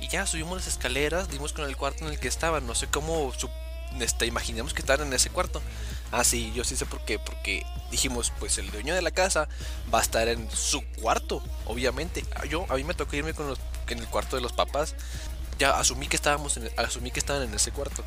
Y 0.00 0.08
ya 0.08 0.26
subimos 0.26 0.56
las 0.56 0.66
escaleras, 0.66 1.30
dimos 1.30 1.52
con 1.52 1.68
el 1.68 1.76
cuarto 1.76 2.04
en 2.04 2.12
el 2.12 2.18
que 2.18 2.28
estaban. 2.28 2.66
No 2.66 2.74
sé 2.74 2.88
cómo 2.88 3.32
este, 4.00 4.26
imaginamos 4.26 4.74
que 4.74 4.80
estaban 4.80 5.06
en 5.06 5.12
ese 5.12 5.30
cuarto. 5.30 5.62
Ah, 6.10 6.24
sí, 6.24 6.52
yo 6.54 6.64
sí 6.64 6.76
sé 6.76 6.86
por 6.86 7.04
qué. 7.04 7.18
Porque 7.18 7.64
dijimos, 7.90 8.32
pues 8.38 8.58
el 8.58 8.70
dueño 8.70 8.94
de 8.94 9.02
la 9.02 9.10
casa 9.10 9.48
va 9.92 9.98
a 9.98 10.02
estar 10.02 10.28
en 10.28 10.50
su 10.50 10.82
cuarto, 11.00 11.42
obviamente. 11.66 12.24
Ah, 12.34 12.44
yo, 12.46 12.66
a 12.68 12.74
mí 12.76 12.84
me 12.84 12.94
tocó 12.94 13.16
irme 13.16 13.34
con 13.34 13.54
en 13.88 13.98
el 13.98 14.06
cuarto 14.08 14.36
de 14.36 14.42
los 14.42 14.52
papás. 14.52 14.94
Ya 15.58 15.78
asumí 15.78 16.06
que 16.06 16.16
estábamos 16.16 16.56
en, 16.56 16.70
asumí 16.76 17.10
que 17.10 17.20
estaban 17.20 17.42
en 17.42 17.54
ese 17.54 17.72
cuarto. 17.72 18.04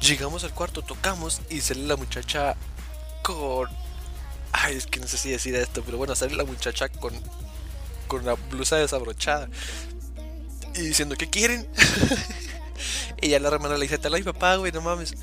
Llegamos 0.00 0.44
al 0.44 0.54
cuarto, 0.54 0.82
tocamos 0.82 1.40
y 1.50 1.60
sale 1.60 1.82
la 1.86 1.96
muchacha 1.96 2.56
con. 3.22 3.68
Ay, 4.52 4.76
es 4.76 4.86
que 4.86 4.98
no 4.98 5.06
sé 5.06 5.16
si 5.18 5.30
decir 5.30 5.54
esto, 5.54 5.82
pero 5.84 5.98
bueno, 5.98 6.14
sale 6.14 6.34
la 6.34 6.44
muchacha 6.44 6.88
con, 6.88 7.12
con 8.08 8.24
la 8.24 8.34
blusa 8.34 8.76
desabrochada 8.76 9.48
y 10.74 10.80
diciendo, 10.82 11.16
¿qué 11.16 11.28
quieren? 11.28 11.68
y 13.20 13.28
ya 13.28 13.40
la 13.40 13.48
hermana 13.48 13.76
le 13.76 13.82
dice, 13.82 13.98
te 13.98 14.10
mi 14.10 14.22
papá, 14.22 14.56
güey, 14.56 14.72
no 14.72 14.80
mames. 14.80 15.14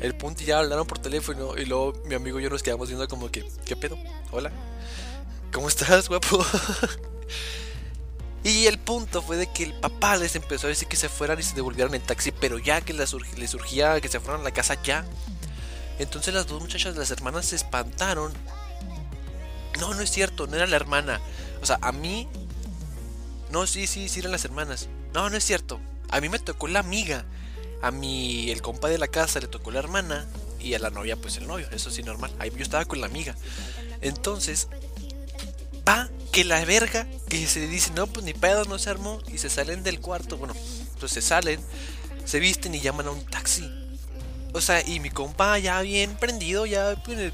El 0.00 0.14
punto 0.14 0.42
y 0.42 0.46
ya 0.46 0.58
hablaron 0.58 0.86
por 0.86 0.98
teléfono 0.98 1.56
y 1.56 1.64
luego 1.64 1.92
mi 2.06 2.14
amigo 2.14 2.38
y 2.38 2.44
yo 2.44 2.50
nos 2.50 2.62
quedamos 2.62 2.88
viendo 2.88 3.08
como 3.08 3.30
que, 3.30 3.44
¿qué 3.64 3.74
pedo? 3.74 3.98
Hola. 4.30 4.52
¿Cómo 5.52 5.68
estás, 5.68 6.08
guapo? 6.08 6.44
y 8.44 8.66
el 8.66 8.78
punto 8.78 9.22
fue 9.22 9.36
de 9.36 9.46
que 9.50 9.64
el 9.64 9.74
papá 9.74 10.16
les 10.16 10.36
empezó 10.36 10.66
a 10.66 10.70
decir 10.70 10.86
que 10.86 10.96
se 10.96 11.08
fueran 11.08 11.38
y 11.40 11.42
se 11.42 11.54
devolvieran 11.54 11.94
en 11.94 12.02
taxi, 12.02 12.32
pero 12.32 12.58
ya 12.58 12.80
que 12.80 12.92
les, 12.92 13.10
surgía 13.10 14.00
que 14.00 14.08
se 14.08 14.20
fueran 14.20 14.42
a 14.42 14.44
la 14.44 14.52
casa 14.52 14.80
ya. 14.82 15.04
Entonces 15.98 16.32
las 16.32 16.46
dos 16.46 16.60
muchachas, 16.60 16.96
las 16.96 17.10
hermanas, 17.10 17.46
se 17.46 17.56
espantaron. 17.56 18.32
No, 19.80 19.94
no 19.94 20.02
es 20.02 20.10
cierto, 20.10 20.46
no 20.46 20.56
era 20.56 20.66
la 20.66 20.76
hermana. 20.76 21.20
O 21.60 21.66
sea, 21.66 21.78
a 21.80 21.90
mí 21.90 22.28
no, 23.50 23.66
sí, 23.66 23.86
sí, 23.86 24.08
sí 24.08 24.20
eran 24.20 24.32
las 24.32 24.44
hermanas. 24.44 24.88
No, 25.14 25.30
no 25.30 25.36
es 25.36 25.44
cierto. 25.44 25.80
A 26.10 26.20
mí 26.20 26.28
me 26.28 26.38
tocó 26.38 26.68
la 26.68 26.80
amiga. 26.80 27.24
A 27.82 27.90
mi, 27.90 28.50
el 28.50 28.62
compa 28.62 28.88
de 28.88 28.98
la 28.98 29.08
casa 29.08 29.40
le 29.40 29.46
tocó 29.46 29.70
la 29.70 29.78
hermana. 29.78 30.26
Y 30.60 30.74
a 30.74 30.78
la 30.78 30.90
novia, 30.90 31.16
pues 31.16 31.36
el 31.36 31.46
novio. 31.46 31.68
Eso 31.70 31.90
sí, 31.90 32.02
normal. 32.02 32.32
Ahí 32.38 32.50
yo 32.50 32.62
estaba 32.62 32.84
con 32.84 33.00
la 33.00 33.06
amiga. 33.06 33.34
Entonces, 34.00 34.68
va 35.88 36.08
que 36.32 36.44
la 36.44 36.64
verga, 36.64 37.06
que 37.28 37.46
se 37.46 37.66
dice, 37.66 37.92
no, 37.94 38.06
pues 38.06 38.24
ni 38.24 38.34
pedo, 38.34 38.64
no 38.64 38.78
se 38.78 38.90
armó. 38.90 39.20
Y 39.32 39.38
se 39.38 39.50
salen 39.50 39.82
del 39.82 40.00
cuarto. 40.00 40.36
Bueno, 40.36 40.54
pues 40.98 41.12
se 41.12 41.22
salen, 41.22 41.60
se 42.24 42.40
visten 42.40 42.74
y 42.74 42.80
llaman 42.80 43.06
a 43.06 43.10
un 43.10 43.24
taxi. 43.24 43.70
O 44.52 44.60
sea, 44.60 44.86
y 44.86 45.00
mi 45.00 45.10
compa 45.10 45.58
ya 45.58 45.80
bien 45.82 46.16
prendido, 46.16 46.66
ya 46.66 47.00
pues, 47.04 47.18
de 47.18 47.32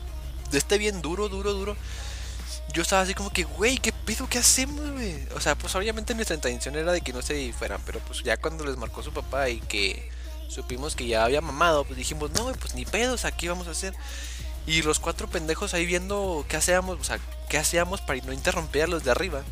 este 0.53 0.79
bien 0.79 1.01
duro, 1.01 1.29
duro, 1.29 1.53
duro 1.53 1.77
yo 2.75 2.83
estaba 2.83 3.03
así 3.03 3.15
como 3.15 3.31
que, 3.31 3.45
güey, 3.45 3.79
¿qué 3.79 3.93
pedo? 3.93 4.29
¿Qué 4.29 4.39
hacemos, 4.39 4.91
güey? 4.91 5.29
O 5.37 5.41
sea, 5.41 5.55
pues 5.55 5.75
obviamente 5.77 6.13
nuestra 6.13 6.35
intención 6.35 6.75
era 6.75 6.91
de 6.91 7.03
que 7.03 7.13
no 7.13 7.23
se 7.23 7.53
fueran, 7.53 7.81
pero 7.87 8.01
pues 8.01 8.25
ya 8.25 8.37
cuando 8.37 8.65
les 8.65 8.77
marcó 8.77 9.01
su 9.01 9.13
papá 9.13 9.49
y 9.49 9.61
que 9.61 10.11
supimos 10.49 10.97
que 10.97 11.07
ya 11.07 11.25
había 11.25 11.41
mamado, 11.41 11.85
pues 11.85 11.97
dijimos, 11.97 12.33
no, 12.33 12.43
güey, 12.43 12.57
pues 12.57 12.75
ni 12.75 12.85
pedos, 12.85 13.25
aquí 13.25 13.47
vamos 13.47 13.69
a 13.69 13.71
hacer. 13.71 13.95
Y 14.67 14.83
los 14.83 14.99
cuatro 14.99 15.29
pendejos 15.29 15.73
ahí 15.73 15.87
viendo 15.87 16.45
qué 16.49 16.57
hacíamos, 16.57 16.99
o 17.01 17.05
sea, 17.05 17.21
qué 17.49 17.59
hacíamos 17.59 18.01
para 18.01 18.21
no 18.23 18.33
interrumpir 18.33 18.83
a 18.83 18.87
los 18.89 19.05
de 19.05 19.13
arriba. 19.13 19.45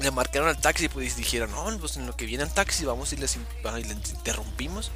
Le 0.00 0.10
marcaron 0.10 0.48
al 0.48 0.60
taxi, 0.60 0.88
pues 0.88 1.16
dijeron, 1.16 1.52
no, 1.52 1.78
pues 1.78 1.96
en 1.96 2.06
lo 2.06 2.16
que 2.16 2.26
viene 2.26 2.42
el 2.42 2.50
taxi 2.50 2.84
vamos 2.84 3.12
y 3.12 3.16
les, 3.16 3.36
y 3.36 3.84
les 3.84 4.10
interrumpimos. 4.10 4.90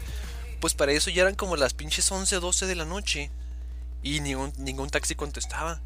Pues 0.60 0.74
para 0.74 0.90
eso 0.90 1.10
ya 1.10 1.22
eran 1.22 1.36
como 1.36 1.54
las 1.54 1.72
pinches 1.72 2.10
11, 2.10 2.40
12 2.40 2.66
de 2.66 2.74
la 2.74 2.84
noche. 2.84 3.30
Y 4.02 4.18
ningún, 4.20 4.52
ningún 4.56 4.90
taxi 4.90 5.14
contestaba. 5.14 5.80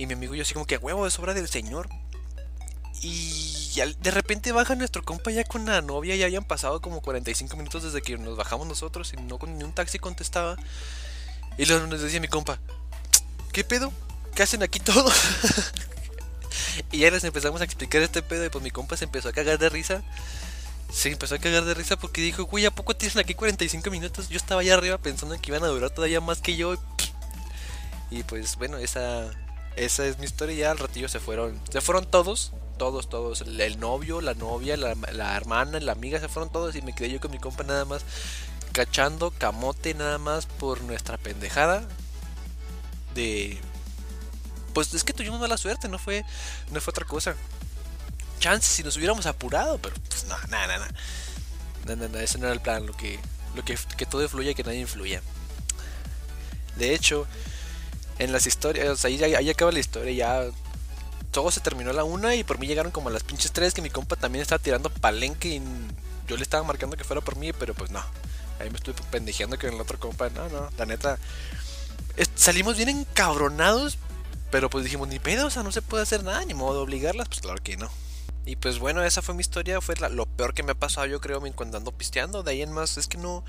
Y 0.00 0.06
mi 0.06 0.14
amigo 0.14 0.34
y 0.34 0.38
yo 0.38 0.42
así 0.44 0.54
como 0.54 0.66
que 0.66 0.78
huevo 0.78 1.04
de 1.04 1.10
sobra 1.10 1.34
del 1.34 1.46
señor. 1.46 1.86
Y 3.02 3.70
de 4.00 4.10
repente 4.10 4.50
baja 4.50 4.74
nuestro 4.74 5.02
compa 5.02 5.30
ya 5.30 5.44
con 5.44 5.66
la 5.66 5.82
novia, 5.82 6.16
ya 6.16 6.24
habían 6.24 6.44
pasado 6.44 6.80
como 6.80 7.02
45 7.02 7.54
minutos 7.58 7.82
desde 7.82 8.00
que 8.00 8.16
nos 8.16 8.34
bajamos 8.34 8.66
nosotros 8.66 9.12
y 9.12 9.20
no 9.20 9.38
con 9.38 9.58
ni 9.58 9.62
un 9.62 9.74
taxi 9.74 9.98
contestaba. 9.98 10.56
Y 11.58 11.66
luego 11.66 11.86
nos 11.86 12.00
decía 12.00 12.18
mi 12.18 12.28
compa, 12.28 12.58
¿qué 13.52 13.62
pedo? 13.62 13.92
¿Qué 14.34 14.42
hacen 14.42 14.62
aquí 14.62 14.80
todos? 14.80 15.12
y 16.92 17.00
ya 17.00 17.10
les 17.10 17.24
empezamos 17.24 17.60
a 17.60 17.64
explicar 17.64 18.00
este 18.00 18.22
pedo 18.22 18.46
y 18.46 18.48
pues 18.48 18.64
mi 18.64 18.70
compa 18.70 18.96
se 18.96 19.04
empezó 19.04 19.28
a 19.28 19.32
cagar 19.32 19.58
de 19.58 19.68
risa. 19.68 20.02
Se 20.90 21.12
empezó 21.12 21.34
a 21.34 21.38
cagar 21.38 21.66
de 21.66 21.74
risa 21.74 21.98
porque 21.98 22.22
dijo, 22.22 22.44
güey, 22.44 22.64
¿a 22.64 22.70
poco 22.70 22.96
tienen 22.96 23.18
aquí 23.18 23.34
45 23.34 23.90
minutos? 23.90 24.30
Yo 24.30 24.38
estaba 24.38 24.62
allá 24.62 24.72
arriba 24.72 24.96
pensando 24.96 25.38
que 25.38 25.50
iban 25.50 25.62
a 25.62 25.66
durar 25.66 25.90
todavía 25.90 26.22
más 26.22 26.40
que 26.40 26.56
yo. 26.56 26.76
Y 28.10 28.22
pues 28.22 28.56
bueno, 28.56 28.78
esa 28.78 29.30
esa 29.76 30.06
es 30.06 30.18
mi 30.18 30.24
historia. 30.24 30.54
Ya 30.54 30.70
al 30.70 30.78
ratillo 30.78 31.08
se 31.08 31.20
fueron. 31.20 31.60
Se 31.70 31.80
fueron 31.80 32.06
todos. 32.06 32.52
Todos, 32.78 33.08
todos. 33.08 33.42
El, 33.42 33.78
novio, 33.78 34.20
la 34.20 34.34
novia, 34.34 34.76
la, 34.76 34.94
la, 34.94 35.36
hermana, 35.36 35.78
la 35.80 35.92
amiga, 35.92 36.18
se 36.18 36.28
fueron 36.28 36.50
todos. 36.50 36.74
Y 36.76 36.82
me 36.82 36.94
quedé 36.94 37.10
yo 37.10 37.20
con 37.20 37.30
mi 37.30 37.38
compa 37.38 37.62
nada 37.62 37.84
más. 37.84 38.02
Cachando 38.72 39.30
camote 39.32 39.94
nada 39.94 40.18
más 40.18 40.46
por 40.46 40.80
nuestra 40.82 41.18
pendejada. 41.18 41.86
De. 43.14 43.58
Pues 44.72 44.94
es 44.94 45.04
que 45.04 45.12
tuvimos 45.12 45.40
mala 45.40 45.58
suerte, 45.58 45.88
no 45.88 45.98
fue, 45.98 46.24
no 46.70 46.80
fue 46.80 46.92
otra 46.92 47.04
cosa. 47.04 47.34
Chances 48.38 48.72
si 48.72 48.82
nos 48.82 48.96
hubiéramos 48.96 49.26
apurado, 49.26 49.78
pero 49.78 49.96
pues 50.08 50.24
no, 50.24 50.38
nada, 50.48 50.66
nada. 50.66 50.88
No, 51.86 51.96
no, 51.96 52.08
no, 52.08 52.18
ese 52.18 52.38
no 52.38 52.46
era 52.46 52.54
el 52.54 52.60
plan, 52.60 52.86
lo 52.86 52.96
que, 52.96 53.18
lo 53.54 53.64
que, 53.64 53.76
que 53.96 54.06
todo 54.06 54.26
fluya 54.28 54.52
y 54.52 54.54
que 54.54 54.62
nadie 54.62 54.80
influya. 54.80 55.22
De 56.76 56.94
hecho, 56.94 57.26
en 58.20 58.32
las 58.32 58.46
historias, 58.46 59.04
ahí, 59.04 59.22
ahí 59.24 59.50
acaba 59.50 59.72
la 59.72 59.80
historia, 59.80 60.12
ya 60.12 60.50
todo 61.32 61.50
se 61.50 61.60
terminó 61.60 61.90
a 61.90 61.94
la 61.94 62.04
una 62.04 62.34
y 62.34 62.44
por 62.44 62.58
mí 62.58 62.66
llegaron 62.66 62.92
como 62.92 63.08
las 63.08 63.22
pinches 63.22 63.50
tres 63.50 63.72
que 63.72 63.80
mi 63.82 63.88
compa 63.88 64.14
también 64.14 64.42
estaba 64.42 64.62
tirando 64.62 64.90
palenque 64.90 65.48
y 65.48 65.62
yo 66.28 66.36
le 66.36 66.42
estaba 66.42 66.62
marcando 66.62 66.96
que 66.96 67.04
fuera 67.04 67.22
por 67.22 67.36
mí, 67.36 67.52
pero 67.52 67.72
pues 67.74 67.90
no. 67.90 68.04
Ahí 68.60 68.68
me 68.68 68.76
estuve 68.76 68.94
pendejeando 69.10 69.58
con 69.58 69.72
el 69.72 69.80
otro 69.80 69.98
compa. 69.98 70.28
No, 70.28 70.48
no, 70.50 70.68
la 70.76 70.86
neta. 70.86 71.18
salimos 72.34 72.76
bien 72.76 72.90
encabronados, 72.90 73.96
pero 74.50 74.68
pues 74.68 74.84
dijimos, 74.84 75.08
ni 75.08 75.18
pedo, 75.18 75.46
o 75.46 75.50
sea, 75.50 75.62
no 75.62 75.72
se 75.72 75.80
puede 75.80 76.02
hacer 76.02 76.22
nada, 76.22 76.44
ni 76.44 76.52
modo 76.52 76.74
de 76.74 76.80
obligarlas, 76.80 77.28
pues 77.28 77.40
claro 77.40 77.62
que 77.62 77.78
no. 77.78 77.90
Y 78.44 78.56
pues 78.56 78.78
bueno, 78.78 79.02
esa 79.02 79.22
fue 79.22 79.34
mi 79.34 79.40
historia, 79.40 79.80
fue 79.80 79.94
lo 79.96 80.26
peor 80.26 80.52
que 80.52 80.62
me 80.62 80.72
ha 80.72 80.74
pasado 80.74 81.06
yo 81.06 81.20
creo 81.20 81.40
cuando 81.54 81.78
ando 81.78 81.92
pisteando. 81.92 82.42
De 82.42 82.52
ahí 82.52 82.62
en 82.62 82.72
más 82.72 82.98
es 82.98 83.08
que 83.08 83.16
no, 83.16 83.44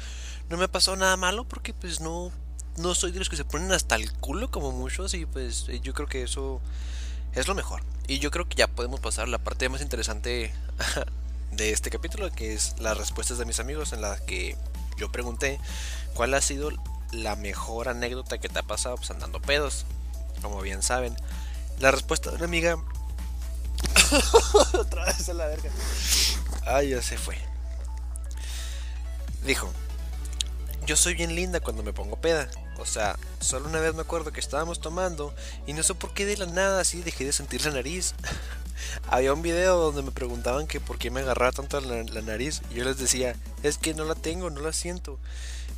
no 0.49 0.57
me 0.57 0.67
pasado 0.69 0.95
nada 0.95 1.17
malo 1.17 1.43
porque 1.43 1.73
pues 1.73 1.99
no, 1.99 2.31
no 2.77 2.95
soy 2.95 3.11
de 3.11 3.19
los 3.19 3.29
que 3.29 3.37
se 3.37 3.45
ponen 3.45 3.71
hasta 3.71 3.95
el 3.95 4.11
culo 4.13 4.49
como 4.49 4.71
muchos 4.71 5.13
y 5.13 5.25
pues 5.25 5.65
eh, 5.69 5.79
yo 5.81 5.93
creo 5.93 6.07
que 6.07 6.23
eso 6.23 6.61
es 7.33 7.47
lo 7.47 7.55
mejor. 7.55 7.81
Y 8.07 8.19
yo 8.19 8.31
creo 8.31 8.47
que 8.47 8.55
ya 8.55 8.67
podemos 8.67 8.99
pasar 8.99 9.25
a 9.25 9.29
la 9.29 9.37
parte 9.37 9.69
más 9.69 9.81
interesante 9.81 10.53
de 11.51 11.71
este 11.71 11.89
capítulo, 11.89 12.31
que 12.31 12.53
es 12.53 12.75
las 12.79 12.97
respuestas 12.97 13.37
de 13.37 13.45
mis 13.45 13.59
amigos 13.59 13.93
en 13.93 14.01
las 14.01 14.21
que 14.21 14.57
yo 14.97 15.11
pregunté 15.11 15.59
cuál 16.13 16.33
ha 16.33 16.41
sido 16.41 16.71
la 17.11 17.35
mejor 17.35 17.89
anécdota 17.89 18.37
que 18.37 18.49
te 18.49 18.59
ha 18.59 18.63
pasado 18.63 18.95
pues 18.97 19.11
andando 19.11 19.41
pedos. 19.41 19.85
Como 20.41 20.61
bien 20.61 20.81
saben, 20.81 21.15
la 21.79 21.91
respuesta 21.91 22.31
de 22.31 22.37
una 22.37 22.45
amiga 22.45 22.77
otra 24.73 25.05
vez 25.05 25.29
a 25.29 25.33
la 25.33 25.47
verga. 25.47 25.69
Ay, 26.65 26.89
ya 26.89 27.01
se 27.01 27.17
fue. 27.17 27.37
Dijo, 29.45 29.71
yo 30.85 30.95
soy 30.95 31.15
bien 31.15 31.35
linda 31.35 31.59
cuando 31.59 31.83
me 31.83 31.93
pongo 31.93 32.17
peda. 32.17 32.49
O 32.77 32.85
sea, 32.85 33.17
solo 33.39 33.67
una 33.69 33.79
vez 33.79 33.93
me 33.93 34.01
acuerdo 34.01 34.31
que 34.31 34.39
estábamos 34.39 34.79
tomando 34.79 35.33
y 35.67 35.73
no 35.73 35.83
sé 35.83 35.93
por 35.93 36.13
qué 36.13 36.25
de 36.25 36.37
la 36.37 36.45
nada 36.47 36.81
así 36.81 37.01
dejé 37.01 37.25
de 37.25 37.33
sentir 37.33 37.65
la 37.65 37.71
nariz. 37.71 38.13
Había 39.07 39.33
un 39.33 39.41
video 39.41 39.77
donde 39.77 40.01
me 40.01 40.11
preguntaban 40.11 40.67
que 40.67 40.79
por 40.79 40.97
qué 40.97 41.11
me 41.11 41.21
agarraba 41.21 41.51
tanto 41.51 41.79
la, 41.81 42.21
nariz 42.21 42.61
y 42.71 42.75
yo 42.75 42.83
les 42.83 42.97
decía, 42.97 43.35
es 43.61 43.77
que 43.77 43.93
no 43.93 44.05
la 44.05 44.15
tengo, 44.15 44.49
no 44.49 44.61
la 44.61 44.73
siento. 44.73 45.19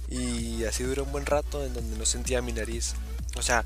Y 0.10 0.64
así 0.66 0.84
duró 0.84 1.04
un 1.04 1.12
buen 1.12 1.26
rato 1.26 1.64
en 1.64 1.74
donde 1.74 1.98
no 1.98 2.06
sentía 2.06 2.42
mi 2.42 2.54
nariz. 2.54 2.94
O 3.36 3.42
sea, 3.42 3.64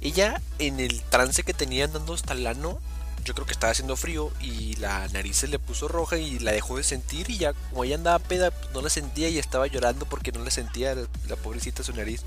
ella 0.00 0.40
en 0.58 0.80
el 0.80 1.02
trance 1.02 1.42
que 1.42 1.52
tenía 1.52 1.84
andando 1.84 2.14
hasta 2.14 2.32
el 2.32 2.46
ano, 2.46 2.78
yo 3.24 3.34
creo 3.34 3.46
que 3.46 3.52
estaba 3.52 3.72
haciendo 3.72 3.96
frío 3.96 4.32
y 4.40 4.76
la 4.76 5.06
nariz 5.08 5.38
se 5.38 5.48
le 5.48 5.58
puso 5.58 5.88
roja 5.88 6.18
y 6.18 6.38
la 6.38 6.52
dejó 6.52 6.76
de 6.76 6.82
sentir 6.82 7.30
y 7.30 7.38
ya 7.38 7.52
como 7.52 7.84
ella 7.84 7.96
andaba 7.96 8.18
peda 8.18 8.50
pues, 8.50 8.72
no 8.72 8.82
la 8.82 8.90
sentía 8.90 9.28
y 9.28 9.38
estaba 9.38 9.66
llorando 9.66 10.06
porque 10.06 10.32
no 10.32 10.42
le 10.44 10.50
sentía 10.50 10.94
la, 10.94 11.36
pobrecita 11.36 11.82
su 11.82 11.92
nariz. 11.92 12.22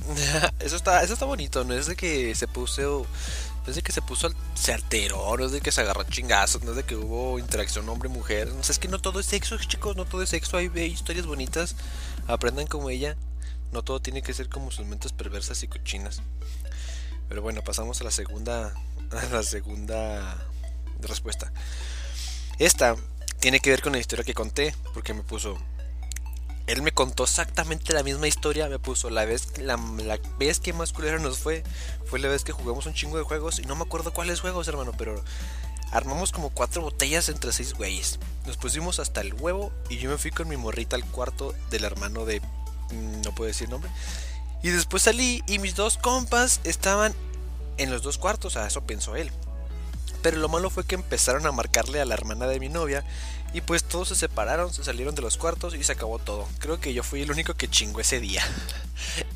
eso 0.60 0.76
está 0.76 1.02
eso 1.02 1.12
está 1.12 1.26
bonito, 1.26 1.64
no 1.64 1.74
es 1.74 1.86
de 1.86 1.94
que 1.94 2.34
se 2.34 2.48
puso 2.48 3.06
no 3.64 3.70
es 3.70 3.76
de 3.76 3.82
que 3.82 3.92
se 3.92 4.02
puso 4.02 4.30
se 4.54 4.72
alteró, 4.72 5.36
no 5.36 5.46
es 5.46 5.52
de 5.52 5.60
que 5.60 5.72
se 5.72 5.82
agarró 5.82 6.04
chingazos, 6.04 6.62
no 6.62 6.70
es 6.70 6.76
de 6.76 6.84
que 6.84 6.96
hubo 6.96 7.38
interacción 7.38 7.88
hombre-mujer, 7.88 8.48
no 8.48 8.60
es 8.60 8.78
que 8.78 8.88
no 8.88 9.00
todo 9.00 9.20
es 9.20 9.26
sexo, 9.26 9.58
chicos, 9.58 9.96
no 9.96 10.06
todo 10.06 10.22
es 10.22 10.30
sexo, 10.30 10.56
hay, 10.56 10.70
hay 10.74 10.86
historias 10.86 11.26
bonitas, 11.26 11.76
aprendan 12.26 12.66
como 12.66 12.90
ella, 12.90 13.16
no 13.72 13.82
todo 13.82 14.00
tiene 14.00 14.22
que 14.22 14.32
ser 14.32 14.48
como 14.48 14.70
sus 14.70 14.86
mentes 14.86 15.12
perversas 15.12 15.62
y 15.62 15.68
cochinas. 15.68 16.22
Pero 17.30 17.42
bueno, 17.42 17.62
pasamos 17.62 18.00
a 18.00 18.04
la 18.04 18.10
segunda 18.10 18.74
la 19.32 19.42
segunda 19.42 20.36
respuesta. 21.00 21.52
Esta 22.58 22.96
tiene 23.40 23.60
que 23.60 23.70
ver 23.70 23.82
con 23.82 23.92
la 23.92 23.98
historia 23.98 24.24
que 24.24 24.34
conté, 24.34 24.74
porque 24.94 25.14
me 25.14 25.22
puso. 25.22 25.58
Él 26.66 26.82
me 26.82 26.92
contó 26.92 27.24
exactamente 27.24 27.92
la 27.92 28.02
misma 28.02 28.28
historia. 28.28 28.68
Me 28.68 28.78
puso 28.78 29.10
la 29.10 29.24
vez, 29.24 29.58
la, 29.58 29.76
vez 30.38 30.60
que 30.60 30.72
más 30.72 30.92
culera 30.92 31.18
nos 31.18 31.38
fue. 31.38 31.64
Fue 32.04 32.20
la 32.20 32.28
vez 32.28 32.44
que 32.44 32.52
jugamos 32.52 32.86
un 32.86 32.94
chingo 32.94 33.16
de 33.16 33.24
juegos. 33.24 33.58
Y 33.58 33.62
no 33.62 33.74
me 33.74 33.82
acuerdo 33.82 34.12
cuáles 34.12 34.40
juegos, 34.40 34.68
hermano. 34.68 34.92
Pero 34.96 35.24
Armamos 35.92 36.30
como 36.30 36.50
cuatro 36.50 36.82
botellas 36.82 37.28
entre 37.28 37.52
seis 37.52 37.74
güeyes. 37.74 38.20
Nos 38.46 38.56
pusimos 38.56 39.00
hasta 39.00 39.20
el 39.20 39.34
huevo 39.34 39.72
y 39.88 39.98
yo 39.98 40.08
me 40.08 40.18
fui 40.18 40.30
con 40.30 40.48
mi 40.48 40.56
morrita 40.56 40.96
al 40.96 41.04
cuarto 41.04 41.54
del 41.70 41.84
hermano 41.84 42.24
de... 42.24 42.40
Mm, 42.90 43.22
no 43.24 43.34
puedo 43.34 43.48
decir 43.48 43.68
nombre. 43.68 43.90
Y 44.62 44.68
después 44.68 45.02
salí 45.02 45.42
y 45.48 45.58
mis 45.58 45.74
dos 45.74 45.96
compas 45.96 46.60
estaban 46.62 47.12
en 47.82 47.90
los 47.90 48.02
dos 48.02 48.18
cuartos, 48.18 48.56
a 48.56 48.66
eso 48.66 48.82
pensó 48.82 49.16
él. 49.16 49.30
Pero 50.22 50.36
lo 50.36 50.48
malo 50.48 50.68
fue 50.68 50.84
que 50.84 50.94
empezaron 50.94 51.46
a 51.46 51.52
marcarle 51.52 52.00
a 52.00 52.04
la 52.04 52.14
hermana 52.14 52.46
de 52.46 52.60
mi 52.60 52.68
novia 52.68 53.04
y 53.54 53.62
pues 53.62 53.84
todos 53.84 54.08
se 54.08 54.14
separaron, 54.14 54.72
se 54.72 54.84
salieron 54.84 55.14
de 55.14 55.22
los 55.22 55.38
cuartos 55.38 55.74
y 55.74 55.82
se 55.82 55.92
acabó 55.92 56.18
todo. 56.18 56.46
Creo 56.58 56.78
que 56.78 56.92
yo 56.92 57.02
fui 57.02 57.22
el 57.22 57.30
único 57.30 57.54
que 57.54 57.68
chingó 57.68 58.00
ese 58.00 58.20
día. 58.20 58.42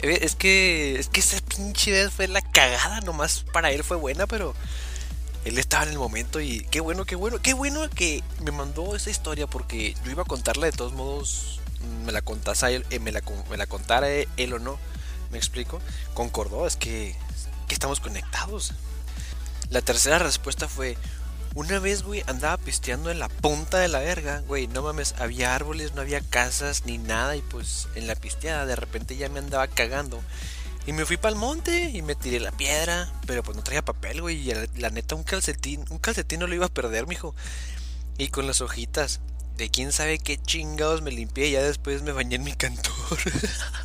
Eh, 0.03 0.19
es 0.21 0.37
que 0.37 0.99
es 0.99 1.09
que 1.09 1.21
esa 1.21 1.41
pinche 1.41 1.91
vez 1.91 2.13
fue 2.13 2.29
la 2.29 2.43
cagada, 2.43 3.01
nomás 3.01 3.47
para 3.51 3.73
él 3.73 3.83
fue 3.83 3.97
buena, 3.97 4.27
pero 4.27 4.55
él 5.47 5.59
estaba 5.59 5.85
en 5.85 5.89
el 5.89 5.99
momento 5.99 6.39
y 6.39 6.67
qué 6.71 6.81
bueno, 6.81 7.07
qué 7.07 7.17
bueno, 7.17 7.41
qué 7.41 7.55
bueno 7.55 7.89
que 7.89 8.23
me 8.43 8.51
mandó 8.51 8.95
esa 8.95 9.09
historia 9.09 9.47
porque 9.47 9.95
yo 10.05 10.11
iba 10.11 10.23
a 10.23 10.27
contarla 10.27 10.67
de 10.67 10.73
todos 10.73 10.93
modos, 10.93 11.61
me 12.05 12.13
la 12.13 12.21
contase 12.21 12.75
él, 12.75 12.87
eh, 12.91 12.99
me, 12.99 13.11
la, 13.11 13.23
me 13.51 13.57
la 13.57 13.67
contara 13.67 14.09
él 14.11 14.53
o 14.53 14.59
no, 14.59 14.79
me 15.33 15.39
explico, 15.39 15.81
concordó, 16.13 16.67
es 16.67 16.77
que, 16.77 17.17
estamos 17.75 18.01
conectados. 18.01 18.73
La 19.71 19.83
tercera 19.83 20.19
respuesta 20.19 20.69
fue, 20.69 20.97
una 21.55 21.79
vez, 21.79 22.03
güey, 22.03 22.23
andaba 22.27 22.57
pisteando 22.57 23.11
en 23.11 23.19
la 23.19 23.29
punta 23.29 23.79
de 23.79 23.89
la 23.89 24.01
verga, 24.01 24.43
güey, 24.47 24.67
no 24.67 24.83
mames, 24.83 25.15
había 25.19 25.55
árboles, 25.55 25.95
no 25.95 26.01
había 26.01 26.21
casas 26.21 26.85
ni 26.85 26.99
nada 26.99 27.37
y 27.37 27.43
pues 27.43 27.89
en 27.95 28.07
la 28.07 28.17
pisteada 28.17 28.67
de 28.67 28.77
repente 28.77 29.17
ya 29.17 29.29
me 29.29 29.39
andaba 29.39 29.69
cagando. 29.69 30.21
Y 30.87 30.93
me 30.93 31.07
fui 31.07 31.17
para 31.17 31.33
el 31.33 31.41
monte 31.41 31.91
y 31.91 32.03
me 32.03 32.15
tiré 32.15 32.41
la 32.41 32.53
piedra, 32.53 33.13
pero 33.27 33.43
pues 33.43 33.57
no 33.57 33.63
traía 33.63 33.85
papel, 33.85 34.21
güey, 34.21 34.51
y 34.51 34.55
la, 34.79 34.91
neta 34.91 35.15
un 35.15 35.23
calcetín, 35.23 35.85
un 35.91 35.99
calcetín 35.99 36.41
no 36.41 36.47
lo 36.47 36.55
iba 36.55 36.67
a 36.67 36.75
perder, 36.75 37.07
mijo. 37.07 37.35
Y 38.19 38.29
con 38.29 38.47
las 38.47 38.61
hojitas 38.61 39.21
de 39.57 39.71
quién 39.71 39.93
sabe 39.93 40.19
qué 40.19 40.37
chingados 40.37 41.03
me 41.03 41.11
limpié 41.11 41.49
y 41.49 41.53
ya 41.53 41.63
después 41.63 42.03
me 42.03 42.13
bañé 42.13 42.37
en 42.37 42.45
mi 42.45 42.53
cantor. 42.53 43.19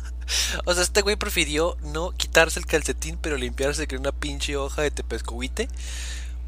o 0.64 0.74
sea, 0.74 0.82
este 0.82 1.02
güey 1.02 1.16
prefirió 1.16 1.76
no 1.82 2.12
quitarse 2.12 2.58
el 2.58 2.66
calcetín, 2.66 3.18
pero 3.20 3.36
limpiarse 3.36 3.86
con 3.86 3.98
una 3.98 4.12
pinche 4.12 4.56
hoja 4.56 4.82
de 4.82 4.90
tepescohuite 4.90 5.68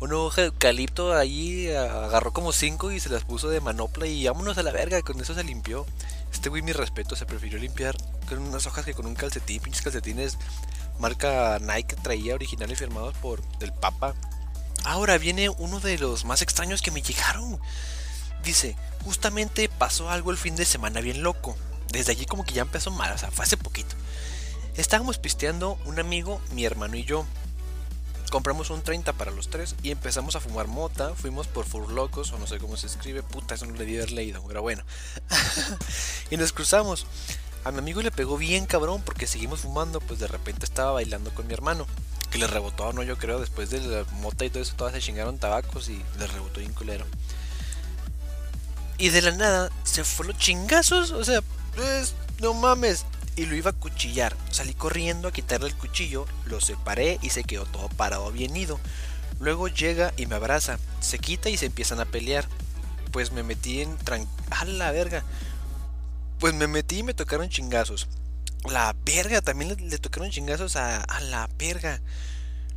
una 0.03 0.17
hoja 0.17 0.41
de 0.41 0.47
eucalipto 0.49 1.17
ahí, 1.17 1.71
agarró 1.71 2.33
como 2.33 2.51
cinco 2.51 2.91
y 2.91 2.99
se 2.99 3.09
las 3.09 3.23
puso 3.23 3.49
de 3.49 3.61
manopla 3.61 4.09
y 4.09 4.27
vámonos 4.27 4.59
a 4.59 4.65
la 4.65 4.73
verga, 4.73 5.01
con 5.03 5.21
eso 5.21 5.33
se 5.33 5.45
limpió. 5.45 5.87
Este 6.33 6.49
güey, 6.49 6.61
mi 6.61 6.73
respeto, 6.73 7.15
se 7.15 7.25
prefirió 7.25 7.57
limpiar 7.61 7.97
con 8.29 8.39
unas 8.39 8.67
hojas 8.67 8.85
que 8.85 8.95
con 8.95 9.07
un 9.07 9.15
calcetín, 9.15 9.63
pinches 9.63 9.83
calcetines 9.83 10.39
marca 10.99 11.59
Nike 11.61 11.95
traía 12.03 12.35
originales 12.35 12.81
firmados 12.81 13.15
por 13.19 13.43
el 13.61 13.73
Papa. 13.73 14.15
Ahora 14.85 15.19
viene 15.19 15.49
uno 15.51 15.79
de 15.79 15.97
los 15.99 16.25
más 16.25 16.43
extraños 16.43 16.83
que 16.83 16.91
me 16.91 17.03
llegaron. 17.03 17.61
Dice, 18.43 18.77
justamente 19.05 19.69
pasó 19.69 20.11
algo 20.11 20.33
el 20.33 20.37
fin 20.37 20.57
de 20.57 20.65
semana 20.65 21.01
bien 21.01 21.23
loco. 21.23 21.57
Desde 21.93 22.13
allí 22.13 22.27
como 22.27 22.45
que 22.45 22.55
ya 22.55 22.63
empezó 22.63 22.91
mal, 22.91 23.13
o 23.13 23.19
sea, 23.19 23.31
fue 23.31 23.45
hace 23.45 23.57
poquito. 23.57 23.95
Estábamos 24.77 25.19
pisteando 25.19 25.79
un 25.85 26.01
amigo, 26.01 26.41
mi 26.53 26.65
hermano 26.65 26.97
y 26.97 27.05
yo 27.05 27.27
compramos 28.33 28.71
un 28.71 28.81
30 28.81 29.13
para 29.13 29.31
los 29.31 29.51
tres 29.51 29.77
y 29.83 29.91
empezamos 29.91 30.37
a 30.37 30.41
fumar 30.41 30.67
mota. 30.67 31.15
Fuimos 31.15 31.47
por 31.47 31.67
Furlocos, 31.67 32.33
o 32.33 32.39
no 32.39 32.47
sé 32.47 32.59
cómo 32.59 32.79
se 32.79 32.87
escribe, 32.87 33.23
puta, 33.23 33.55
eso 33.55 33.67
no 33.67 33.73
le 33.73 33.81
debí 33.81 33.97
haber 33.99 34.11
leído, 34.11 34.43
pero 34.49 34.63
bueno. 34.63 34.83
y 36.31 36.39
nos 36.39 36.53
cruzamos. 36.53 37.07
A 37.65 37.71
mi 37.71 37.79
amigo 37.79 38.01
le 38.01 38.11
pegó 38.11 38.39
bien 38.39 38.65
cabrón 38.65 39.03
porque 39.05 39.27
seguimos 39.27 39.61
fumando, 39.61 40.01
pues 40.01 40.19
de 40.19 40.27
repente 40.27 40.65
estaba 40.65 40.93
bailando 40.93 41.33
con 41.35 41.47
mi 41.47 41.53
hermano. 41.53 41.87
Que 42.31 42.39
le 42.39 42.47
rebotó, 42.47 42.95
no 42.95 43.03
yo 43.03 43.19
creo, 43.19 43.39
después 43.39 43.69
de 43.69 43.81
la 43.81 44.05
mota 44.15 44.47
y 44.47 44.51
todo 44.51 44.63
eso, 44.63 44.75
todas 44.77 44.95
se 44.95 45.01
chingaron 45.01 45.39
tabacos 45.39 45.91
y 45.91 46.03
le 46.19 46.27
rebotó 46.27 46.61
bien 46.61 46.73
culero. 46.73 47.05
Y 48.97 49.11
de 49.11 49.21
la 49.21 49.33
nada 49.33 49.71
se 49.85 50.05
fue 50.05 50.27
los 50.27 50.39
chingazos, 50.39 51.11
o 51.11 51.23
sea, 51.23 51.43
pues 51.77 52.15
no 52.41 52.55
mames, 52.55 53.05
y 53.37 53.47
lo 53.47 53.55
iba 53.55 53.71
a 53.71 53.75
cuchillar. 53.75 54.37
Salí 54.51 54.75
corriendo 54.75 55.29
a 55.29 55.33
quitarle 55.33 55.69
el 55.69 55.77
cuchillo, 55.77 56.27
lo 56.47 56.61
separé 56.61 57.19
y 57.23 57.31
se 57.31 57.45
quedó 57.45 57.65
todo 57.67 57.89
parado 57.89 58.31
bien 58.31 58.57
ido. 58.57 58.79
Luego 59.41 59.69
llega 59.69 60.13
y 60.17 60.27
me 60.27 60.37
abraza, 60.37 60.79
se 61.01 61.19
quita 61.19 61.49
y 61.49 61.57
se 61.57 61.67
empiezan 61.67 62.01
a 62.01 62.05
pelear. 62.05 62.47
Pues 63.11 63.33
me 63.33 63.43
metí 63.43 63.83
en 63.83 63.97
tran... 63.99 64.27
¡A 64.51 64.65
la 64.65 64.91
verga! 64.91 65.25
Pues 66.39 66.55
me 66.55 66.67
metí 66.67 66.99
y 66.99 67.03
me 67.03 67.15
tocaron 67.15 67.49
chingazos. 67.49 68.09
La 68.71 68.95
verga, 69.05 69.43
también 69.43 69.77
le, 69.77 69.99
tocaron 69.99 70.31
chingazos 70.31 70.77
a, 70.77 71.03
a, 71.03 71.21
la 71.21 71.49
verga. 71.59 72.01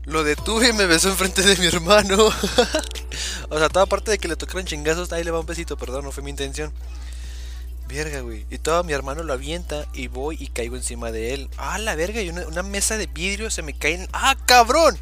Lo 0.03 0.23
detuve 0.23 0.69
y 0.69 0.73
me 0.73 0.85
besó 0.85 1.09
enfrente 1.09 1.41
de 1.41 1.55
mi 1.57 1.67
hermano. 1.67 2.17
o 3.49 3.59
sea, 3.59 3.69
toda 3.69 3.85
parte 3.85 4.11
de 4.11 4.17
que 4.17 4.27
le 4.27 4.35
tocaron 4.35 4.65
chingazos, 4.65 5.11
ahí 5.11 5.23
le 5.23 5.31
va 5.31 5.39
un 5.39 5.45
besito, 5.45 5.77
perdón, 5.77 6.05
no 6.05 6.11
fue 6.11 6.23
mi 6.23 6.31
intención. 6.31 6.73
Verga, 7.87 8.21
güey. 8.21 8.45
Y 8.49 8.57
todo 8.57 8.83
mi 8.83 8.93
hermano 8.93 9.23
lo 9.23 9.33
avienta 9.33 9.85
y 9.93 10.07
voy 10.07 10.37
y 10.39 10.47
caigo 10.47 10.75
encima 10.75 11.11
de 11.11 11.33
él. 11.33 11.49
Ah, 11.57 11.77
la 11.77 11.95
verga. 11.95 12.21
Y 12.21 12.29
una, 12.29 12.63
mesa 12.63 12.97
de 12.97 13.07
vidrio 13.07 13.51
se 13.51 13.61
me 13.61 13.73
cae. 13.73 13.93
En... 13.95 14.07
¡Ah, 14.11 14.35
cabrón! 14.45 14.97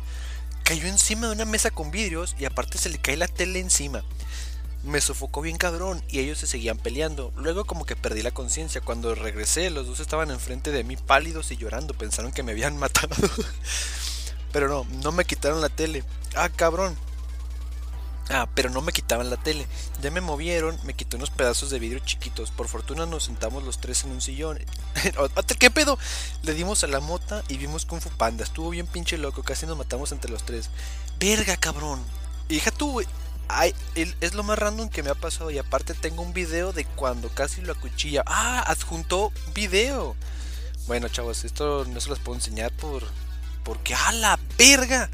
Cayó 0.63 0.87
encima 0.87 1.27
de 1.27 1.33
una 1.33 1.45
mesa 1.45 1.71
con 1.71 1.91
vidrios 1.91 2.35
y 2.39 2.45
aparte 2.45 2.77
se 2.77 2.89
le 2.89 2.97
cae 2.97 3.17
la 3.17 3.27
tele 3.27 3.59
encima. 3.59 4.03
Me 4.83 4.99
sofocó 4.99 5.41
bien 5.41 5.57
cabrón 5.57 6.03
y 6.09 6.19
ellos 6.19 6.39
se 6.39 6.47
seguían 6.47 6.77
peleando. 6.77 7.31
Luego 7.37 7.63
como 7.65 7.85
que 7.85 7.95
perdí 7.95 8.21
la 8.21 8.31
conciencia. 8.31 8.81
Cuando 8.81 9.15
regresé 9.15 9.69
los 9.69 9.87
dos 9.87 9.99
estaban 10.01 10.29
enfrente 10.29 10.71
de 10.71 10.83
mí 10.83 10.97
pálidos 10.97 11.51
y 11.51 11.57
llorando. 11.57 11.93
Pensaron 11.93 12.33
que 12.33 12.43
me 12.43 12.51
habían 12.51 12.77
matado. 12.79 13.15
Pero 14.51 14.67
no, 14.67 14.85
no 15.01 15.11
me 15.13 15.25
quitaron 15.25 15.61
la 15.61 15.69
tele. 15.69 16.03
Ah, 16.35 16.49
cabrón. 16.49 16.97
Ah, 18.29 18.47
pero 18.55 18.69
no 18.69 18.81
me 18.81 18.93
quitaban 18.93 19.29
la 19.29 19.37
tele. 19.37 19.67
Ya 20.01 20.09
me 20.11 20.21
movieron, 20.21 20.79
me 20.83 20.93
quité 20.93 21.17
unos 21.17 21.29
pedazos 21.29 21.69
de 21.69 21.79
vidrio 21.79 21.99
chiquitos. 21.99 22.51
Por 22.51 22.67
fortuna 22.67 23.05
nos 23.05 23.25
sentamos 23.25 23.63
los 23.63 23.79
tres 23.79 24.03
en 24.03 24.11
un 24.11 24.21
sillón. 24.21 24.59
¿Qué 25.59 25.69
pedo? 25.69 25.97
Le 26.41 26.53
dimos 26.53 26.83
a 26.83 26.87
la 26.87 26.99
mota 26.99 27.43
y 27.47 27.57
vimos 27.57 27.85
Kung 27.85 28.01
Fu 28.01 28.09
Panda. 28.11 28.43
Estuvo 28.43 28.69
bien 28.69 28.87
pinche 28.87 29.17
loco, 29.17 29.43
casi 29.43 29.65
nos 29.65 29.77
matamos 29.77 30.11
entre 30.11 30.31
los 30.31 30.45
tres. 30.45 30.69
Verga, 31.19 31.57
cabrón. 31.57 32.01
Hija 32.49 32.71
tú, 32.71 33.01
Ay, 33.49 33.75
es 33.95 34.33
lo 34.33 34.43
más 34.43 34.57
random 34.57 34.89
que 34.89 35.03
me 35.03 35.09
ha 35.09 35.15
pasado. 35.15 35.51
Y 35.51 35.57
aparte 35.57 35.93
tengo 35.93 36.23
un 36.23 36.33
video 36.33 36.73
de 36.73 36.85
cuando 36.85 37.29
casi 37.29 37.61
lo 37.61 37.73
acuchilla. 37.73 38.23
Ah, 38.25 38.63
adjuntó 38.67 39.31
video. 39.53 40.15
Bueno, 40.87 41.07
chavos, 41.09 41.45
esto 41.45 41.85
no 41.85 41.99
se 41.99 42.09
los 42.09 42.19
puedo 42.19 42.37
enseñar 42.37 42.71
por. 42.71 43.03
Porque, 43.63 43.93
¡ah, 43.95 44.11
la 44.13 44.39
verga! 44.57 45.09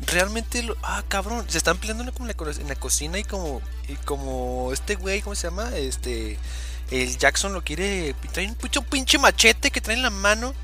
Realmente 0.00 0.62
lo, 0.62 0.76
ah 0.82 1.02
cabrón 1.08 1.44
se 1.48 1.58
están 1.58 1.78
peleando 1.78 2.02
en 2.02 2.26
la, 2.26 2.52
en 2.60 2.68
la 2.68 2.74
cocina 2.74 3.18
y 3.18 3.24
como 3.24 3.62
y 3.88 3.94
como 3.96 4.72
este 4.72 4.96
güey 4.96 5.22
cómo 5.22 5.34
se 5.34 5.48
llama 5.48 5.70
este 5.76 6.38
el 6.90 7.16
Jackson 7.16 7.52
lo 7.52 7.62
quiere 7.62 8.14
trae 8.32 8.46
un 8.46 8.54
pinche, 8.54 8.80
pinche 8.82 9.18
machete 9.18 9.70
que 9.70 9.80
trae 9.80 9.96
en 9.96 10.02
la 10.02 10.10
mano. 10.10 10.54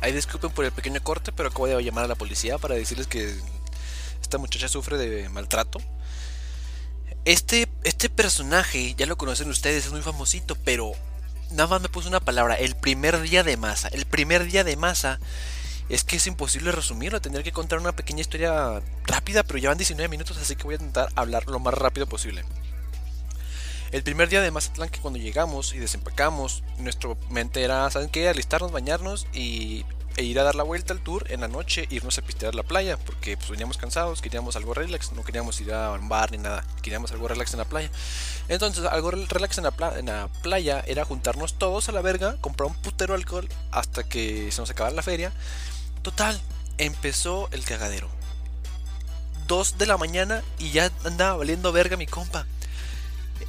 Ahí 0.00 0.12
disculpen 0.12 0.50
por 0.50 0.64
el 0.64 0.72
pequeño 0.72 1.02
corte 1.02 1.32
pero 1.32 1.48
acabo 1.48 1.66
de 1.66 1.82
llamar 1.82 2.04
a 2.04 2.08
la 2.08 2.14
policía 2.14 2.58
para 2.58 2.74
decirles 2.74 3.06
que 3.06 3.34
esta 4.20 4.38
muchacha 4.38 4.68
sufre 4.68 4.98
de 4.98 5.28
maltrato. 5.28 5.78
Este 7.24 7.68
este 7.84 8.08
personaje 8.08 8.94
ya 8.94 9.06
lo 9.06 9.16
conocen 9.16 9.48
ustedes 9.50 9.86
es 9.86 9.92
muy 9.92 10.02
famosito 10.02 10.56
pero 10.64 10.92
nada 11.50 11.68
más 11.68 11.80
me 11.80 11.88
puso 11.88 12.08
una 12.08 12.20
palabra 12.20 12.54
el 12.54 12.74
primer 12.76 13.20
día 13.20 13.42
de 13.44 13.56
masa 13.56 13.88
el 13.88 14.04
primer 14.04 14.44
día 14.44 14.64
de 14.64 14.76
masa 14.76 15.20
es 15.88 16.04
que 16.04 16.16
es 16.16 16.26
imposible 16.26 16.72
resumirlo, 16.72 17.20
tendría 17.20 17.44
que 17.44 17.52
contar 17.52 17.78
una 17.78 17.92
pequeña 17.92 18.20
historia 18.20 18.82
rápida, 19.04 19.42
pero 19.42 19.58
llevan 19.58 19.78
19 19.78 20.08
minutos, 20.08 20.36
así 20.36 20.56
que 20.56 20.64
voy 20.64 20.74
a 20.74 20.78
intentar 20.78 21.08
hablar 21.14 21.46
lo 21.46 21.60
más 21.60 21.74
rápido 21.74 22.06
posible. 22.06 22.44
El 23.92 24.02
primer 24.02 24.28
día 24.28 24.42
de 24.42 24.50
Mazatlán 24.50 24.88
que 24.88 25.00
cuando 25.00 25.18
llegamos 25.18 25.72
y 25.72 25.78
desempacamos, 25.78 26.64
nuestra 26.78 27.10
mente 27.30 27.62
era, 27.62 27.88
¿saben 27.90 28.08
qué? 28.08 28.28
Alistarnos, 28.28 28.72
bañarnos 28.72 29.28
y, 29.32 29.84
e 30.16 30.24
ir 30.24 30.40
a 30.40 30.42
dar 30.42 30.56
la 30.56 30.64
vuelta 30.64 30.92
al 30.92 31.00
tour 31.00 31.30
en 31.30 31.42
la 31.42 31.48
noche, 31.48 31.86
irnos 31.90 32.18
a 32.18 32.22
pistear 32.22 32.56
la 32.56 32.64
playa, 32.64 32.96
porque 32.96 33.36
pues 33.36 33.48
veníamos 33.48 33.76
cansados, 33.76 34.22
queríamos 34.22 34.56
algo 34.56 34.74
relax, 34.74 35.12
no 35.12 35.22
queríamos 35.22 35.60
ir 35.60 35.72
a 35.72 35.92
un 35.92 36.08
bar 36.08 36.32
ni 36.32 36.38
nada, 36.38 36.64
queríamos 36.82 37.12
algo 37.12 37.28
relax 37.28 37.52
en 37.52 37.58
la 37.60 37.64
playa. 37.64 37.90
Entonces, 38.48 38.84
algo 38.84 39.12
relax 39.12 39.58
en 39.58 39.64
la, 39.64 39.74
en 39.96 40.06
la 40.06 40.28
playa 40.42 40.82
era 40.86 41.04
juntarnos 41.04 41.54
todos 41.54 41.88
a 41.88 41.92
la 41.92 42.00
verga, 42.00 42.36
comprar 42.40 42.68
un 42.68 42.74
putero 42.74 43.14
alcohol 43.14 43.48
hasta 43.70 44.02
que 44.02 44.50
se 44.50 44.60
nos 44.60 44.70
acabara 44.70 44.96
la 44.96 45.02
feria 45.02 45.32
Total, 46.06 46.40
empezó 46.78 47.48
el 47.50 47.64
cagadero. 47.64 48.08
Dos 49.48 49.76
de 49.76 49.86
la 49.86 49.96
mañana 49.96 50.40
y 50.56 50.70
ya 50.70 50.92
andaba 51.02 51.38
valiendo 51.38 51.72
verga 51.72 51.96
mi 51.96 52.06
compa. 52.06 52.46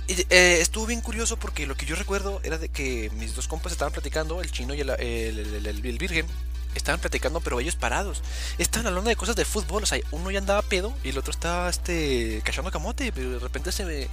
Eh, 0.08 0.58
estuvo 0.60 0.88
bien 0.88 1.02
curioso 1.02 1.38
porque 1.38 1.68
lo 1.68 1.76
que 1.76 1.86
yo 1.86 1.96
recuerdo 1.96 2.42
era 2.44 2.58
de 2.58 2.70
que 2.70 3.12
mis 3.14 3.36
dos 3.36 3.48
compas 3.48 3.74
estaban 3.74 3.94
platicando, 3.94 4.42
el 4.42 4.50
chino 4.50 4.74
y 4.74 4.82
el, 4.82 5.82
virgen, 6.00 6.26
estaban 6.74 7.00
platicando 7.00 7.42
pero 7.42 7.60
ellos 7.60 7.76
parados. 7.76 8.24
Estaban 8.58 8.88
hablando 8.88 9.10
de 9.10 9.16
cosas 9.16 9.36
de 9.36 9.46
fútbol, 9.46 9.84
o 9.84 9.86
sea, 9.86 10.00
uno 10.10 10.32
ya 10.32 10.40
andaba 10.40 10.64
pedo 10.64 10.96
y 11.04 11.10
el 11.10 11.18
otro 11.20 11.30
estaba 11.30 11.70
este, 11.70 12.42
cachando 12.44 12.72
camote, 12.72 13.12
pero 13.12 13.34
de 13.34 13.40
repente 13.40 13.72
se 13.72 13.86
me 13.86 14.08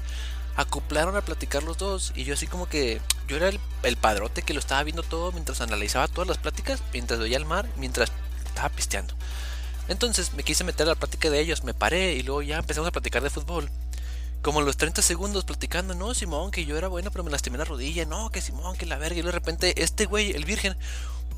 acoplaron 0.57 1.17
a 1.17 1.23
platicar 1.23 1.63
los 1.63 1.79
dos 1.79 2.13
y 2.15 2.25
yo 2.25 2.35
así 2.35 2.47
como 2.47 2.69
que 2.69 3.01
yo 3.27 3.39
era 3.39 3.49
el, 3.49 3.59
el 3.85 3.97
padrote 3.97 4.43
que 4.43 4.53
lo 4.53 4.61
estaba 4.61 4.85
viendo 4.85 5.03
todo 5.03 5.33
mientras 5.33 5.63
analizaba 5.63 6.09
todas 6.09 6.29
las 6.29 6.37
pláticas, 6.37 6.83
mientras 6.93 7.19
veía 7.19 7.39
el 7.39 7.47
mar, 7.47 7.67
mientras 7.79 8.13
estaba 8.55 8.69
pisteando. 8.69 9.15
Entonces 9.89 10.33
me 10.33 10.45
quise 10.45 10.65
meter 10.65 10.87
a 10.87 10.91
la 10.91 10.95
plática 10.95 11.29
de 11.29 11.41
ellos, 11.41 11.65
me 11.65 11.75
paré 11.75 12.15
y 12.15 12.23
luego 12.23 12.43
ya 12.43 12.59
empezamos 12.59 12.89
a 12.89 12.93
platicar 12.93 13.23
de 13.23 13.31
fútbol. 13.31 13.69
Como 14.43 14.61
los 14.61 14.77
30 14.77 15.03
segundos 15.03 15.45
platicando, 15.45 15.95
no, 15.95 16.15
Simón, 16.15 16.51
que 16.51 16.65
yo 16.65 16.77
era 16.77 16.89
bueno, 16.89 17.11
pero 17.11 17.25
me 17.25 17.31
lastimé 17.31 17.59
la 17.59 17.65
rodilla, 17.65 18.05
no, 18.05 18.31
que 18.31 18.41
Simón, 18.41 18.77
que 18.77 18.87
la 18.87 18.99
verga. 18.99 19.19
Y 19.19 19.23
de 19.23 19.33
repente 19.33 19.83
este 19.83 20.07
güey, 20.07 20.33
el 20.33 20.45
virgen, 20.45 20.77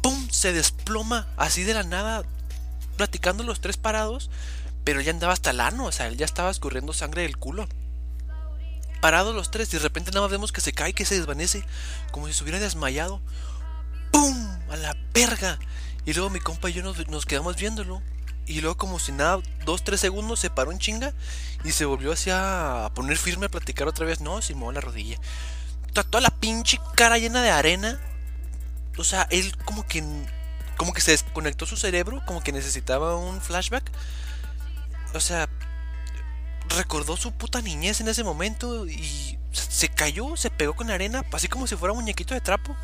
¡pum! 0.03 0.29
Se 0.31 0.53
desploma 0.53 1.27
así 1.37 1.63
de 1.63 1.75
la 1.75 1.85
nada, 1.85 2.25
platicando 2.97 3.43
los 3.43 3.61
tres 3.61 3.77
parados, 3.77 4.31
pero 4.85 5.01
ya 5.01 5.13
andaba 5.13 5.33
hasta 5.33 5.51
el 5.51 5.61
ano, 5.61 5.87
o 5.87 5.93
sea, 5.93 6.07
él 6.07 6.17
ya 6.17 6.25
estaba 6.25 6.51
escurriendo 6.51 6.93
sangre 6.93 7.23
del 7.23 7.39
culo. 7.39 7.69
Parados 9.01 9.35
los 9.35 9.51
tres, 9.51 9.73
y 9.73 9.77
de 9.77 9.83
repente 9.83 10.11
nada 10.11 10.23
más 10.23 10.31
vemos 10.31 10.53
que 10.53 10.61
se 10.61 10.73
cae, 10.73 10.93
que 10.93 11.05
se 11.05 11.17
desvanece, 11.17 11.65
como 12.11 12.27
si 12.27 12.35
se 12.35 12.43
hubiera 12.43 12.59
desmayado. 12.59 13.21
¡Pum! 14.11 14.49
A 14.71 14.77
la 14.77 14.97
verga. 15.13 15.59
Y 16.07 16.15
luego 16.15 16.31
mi 16.31 16.41
compa 16.41 16.71
y 16.71 16.73
yo 16.73 16.83
nos, 16.83 17.07
nos 17.09 17.27
quedamos 17.27 17.57
viéndolo. 17.57 18.01
Y 18.47 18.61
luego 18.61 18.77
como 18.77 19.01
si 19.01 19.11
nada, 19.11 19.41
dos, 19.65 19.83
tres 19.83 20.01
segundos 20.01 20.39
se 20.39 20.51
paró 20.51 20.71
en 20.71 20.79
chinga 20.79 21.13
y 21.65 21.73
se 21.73 21.85
volvió 21.85 22.13
hacia 22.13 22.87
a 22.87 22.95
poner 22.95 23.19
firme 23.19 23.47
a 23.47 23.49
platicar 23.49 23.89
otra 23.89 24.07
vez. 24.07 24.21
No, 24.21 24.41
Simón, 24.41 24.77
la 24.77 24.81
rodilla. 24.81 25.19
Toda 25.93 26.21
la 26.21 26.31
pinche 26.31 26.79
cara 26.95 27.19
llena 27.19 27.43
de 27.43 27.51
arena. 27.51 28.01
O 28.97 29.05
sea, 29.05 29.27
él 29.31 29.55
como 29.65 29.85
que 29.85 30.03
como 30.77 30.93
que 30.93 31.01
se 31.01 31.11
desconectó 31.11 31.67
su 31.67 31.77
cerebro, 31.77 32.23
como 32.27 32.43
que 32.43 32.53
necesitaba 32.53 33.17
un 33.17 33.41
flashback. 33.41 33.91
O 35.15 35.21
sea, 35.21 35.49
recordó 36.69 37.17
su 37.17 37.33
puta 37.33 37.63
niñez 37.63 38.01
en 38.01 38.09
ese 38.09 38.23
momento 38.23 38.87
y 38.87 39.39
se 39.53 39.89
cayó, 39.89 40.37
se 40.37 40.51
pegó 40.51 40.75
con 40.75 40.89
la 40.89 40.95
arena, 40.95 41.25
así 41.33 41.49
como 41.49 41.67
si 41.67 41.77
fuera 41.77 41.93
un 41.93 42.01
muñequito 42.01 42.35
de 42.35 42.41
trapo 42.41 42.77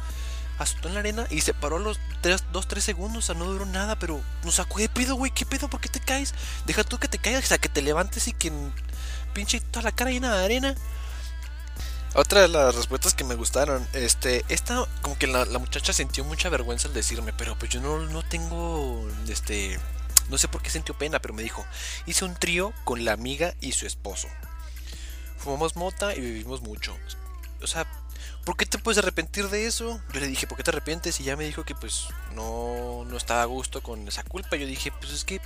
azotó 0.63 0.89
en 0.89 0.95
la 0.95 1.01
arena 1.01 1.27
y 1.31 1.41
se 1.41 1.55
paró 1.55 1.79
los 1.79 1.99
2-3 2.23 2.81
segundos, 2.81 3.25
o 3.25 3.27
sea, 3.27 3.35
no 3.35 3.45
duró 3.45 3.67
nada, 3.67 3.99
pero 3.99 4.21
nos 4.45 4.57
sacó 4.57 4.79
de 4.79 4.89
pedo, 4.89 5.17
güey, 5.17 5.31
¿qué 5.31 5.45
pedo? 5.45 5.69
¿Por 5.69 5.81
qué 5.81 5.89
te 5.89 6.01
caes? 6.01 6.35
Deja 6.67 6.85
tú 6.85 6.99
que 6.99 7.09
te 7.09 7.19
caigas, 7.19 7.45
o 7.45 7.47
sea, 7.49 7.59
que 7.59 7.69
te 7.69 7.83
levantes 7.83 8.29
y 8.29 8.33
que 8.33 8.53
pinche 9.35 9.61
toda 9.61 9.85
la 9.85 9.93
cara 9.93 10.11
llena 10.11 10.37
de 10.37 10.45
arena. 10.45 10.75
Otra 12.15 12.43
de 12.43 12.49
las 12.49 12.75
respuestas 12.75 13.15
que 13.15 13.25
me 13.25 13.37
gustaron, 13.37 13.87
este, 13.95 14.45
esta, 14.51 14.87
como 15.01 15.17
que 15.17 15.27
la, 15.27 15.47
muchacha 15.59 15.95
sintió 15.95 16.25
mucha 16.25 16.51
vergüenza 16.51 16.89
al 16.89 16.95
decirme, 16.95 17.33
pero 17.33 17.57
pues 17.59 17.71
yo 17.71 17.81
no, 17.81 18.01
no 18.01 18.23
tengo, 18.23 19.09
este, 19.29 19.81
no 20.29 20.37
sé 20.37 20.47
por 20.47 20.61
qué 20.61 20.69
sintió 20.69 20.97
pena, 20.97 21.21
pero 21.21 21.33
me 21.33 21.43
dijo, 21.43 21.65
hice 22.05 22.27
un 22.27 22.35
trío 22.35 22.75
con 22.85 23.07
la 23.07 23.13
amiga 23.13 23.55
y 23.63 23.73
su 23.73 23.87
esposo. 23.87 24.29
Fumamos 25.39 25.75
mota 25.75 26.15
y 26.15 26.21
vivimos 26.21 26.61
mucho. 26.61 26.95
O 27.63 27.67
sea, 27.67 27.87
¿por 28.45 28.57
qué 28.57 28.67
te 28.67 28.79
puedes 28.79 28.99
arrepentir 28.99 29.49
de 29.49 29.67
eso? 29.67 30.01
Yo 30.13 30.21
le 30.21 30.27
dije, 30.27 30.47
¿por 30.47 30.57
qué 30.57 30.65
te 30.65 30.71
arrepientes? 30.71 31.21
Y 31.21 31.25
ya 31.25 31.37
me 31.37 31.45
dijo 31.45 31.65
que 31.65 31.75
pues 31.75 32.09
no, 32.35 33.05
no 33.07 33.17
estaba 33.17 33.43
a 33.43 33.47
gusto 33.47 33.83
con 33.83 34.07
esa 34.09 34.23
culpa. 34.23 34.57
Yo 34.57 34.67
dije, 34.67 34.93
pues 34.93 35.13
es 35.13 35.25
que... 35.25 35.41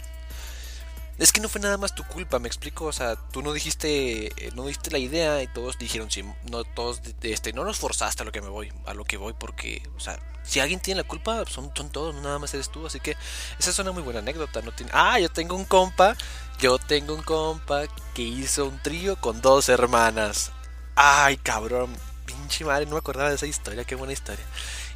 Es 1.19 1.33
que 1.33 1.41
no 1.41 1.49
fue 1.49 1.63
nada 1.63 1.79
más 1.79 1.95
tu 1.95 2.05
culpa, 2.05 2.39
me 2.39 2.47
explico, 2.47 2.85
o 2.85 2.93
sea, 2.93 3.17
tú 3.17 3.41
no 3.41 3.55
dijiste, 3.55 4.27
eh, 4.27 4.51
no 4.55 4.67
diste 4.67 4.91
la 4.91 4.99
idea 4.99 5.43
y 5.43 5.47
todos 5.47 5.79
dijeron, 5.79 6.11
sí, 6.11 6.23
no 6.51 6.63
todos, 6.65 7.01
este, 7.23 7.55
no 7.55 7.65
nos 7.65 7.79
forzaste 7.79 8.21
a 8.21 8.27
lo 8.27 8.33
que 8.33 8.43
me 8.43 8.51
voy, 8.51 8.71
a 8.85 8.93
lo 8.93 9.03
que 9.07 9.17
voy, 9.17 9.33
porque, 9.33 9.81
o 9.97 10.01
sea, 10.01 10.19
si 10.43 10.61
alguien 10.61 10.79
tiene 10.79 11.01
la 11.01 11.09
culpa, 11.09 11.43
son, 11.47 11.73
son 11.75 11.89
todos, 11.89 12.15
no 12.15 12.21
nada 12.21 12.39
más 12.39 12.53
eres 12.53 12.69
tú, 12.69 12.87
así 12.87 13.01
que 13.01 13.17
esa 13.59 13.71
es 13.71 13.79
una 13.79 13.93
muy 13.93 14.03
buena 14.03 14.19
anécdota, 14.21 14.61
no 14.61 14.73
tiene, 14.73 14.93
ah, 14.95 15.19
yo 15.19 15.31
tengo 15.31 15.57
un 15.57 15.65
compa, 15.65 16.19
yo 16.59 16.79
tengo 16.79 17.15
un 17.15 17.23
compa 17.23 17.85
que 18.13 18.21
hizo 18.21 18.67
un 18.67 18.83
trío 18.83 19.19
con 19.19 19.41
dos 19.41 19.71
hermanas, 19.71 20.53
ay, 20.97 21.39
cabrón, 21.39 21.97
pinche 22.27 22.65
madre, 22.65 22.87
no 22.87 22.93
me 22.93 22.99
acordaba 22.99 23.31
de 23.31 23.37
esa 23.37 23.47
historia, 23.47 23.85
qué 23.85 23.95
buena 23.95 24.13
historia. 24.13 24.45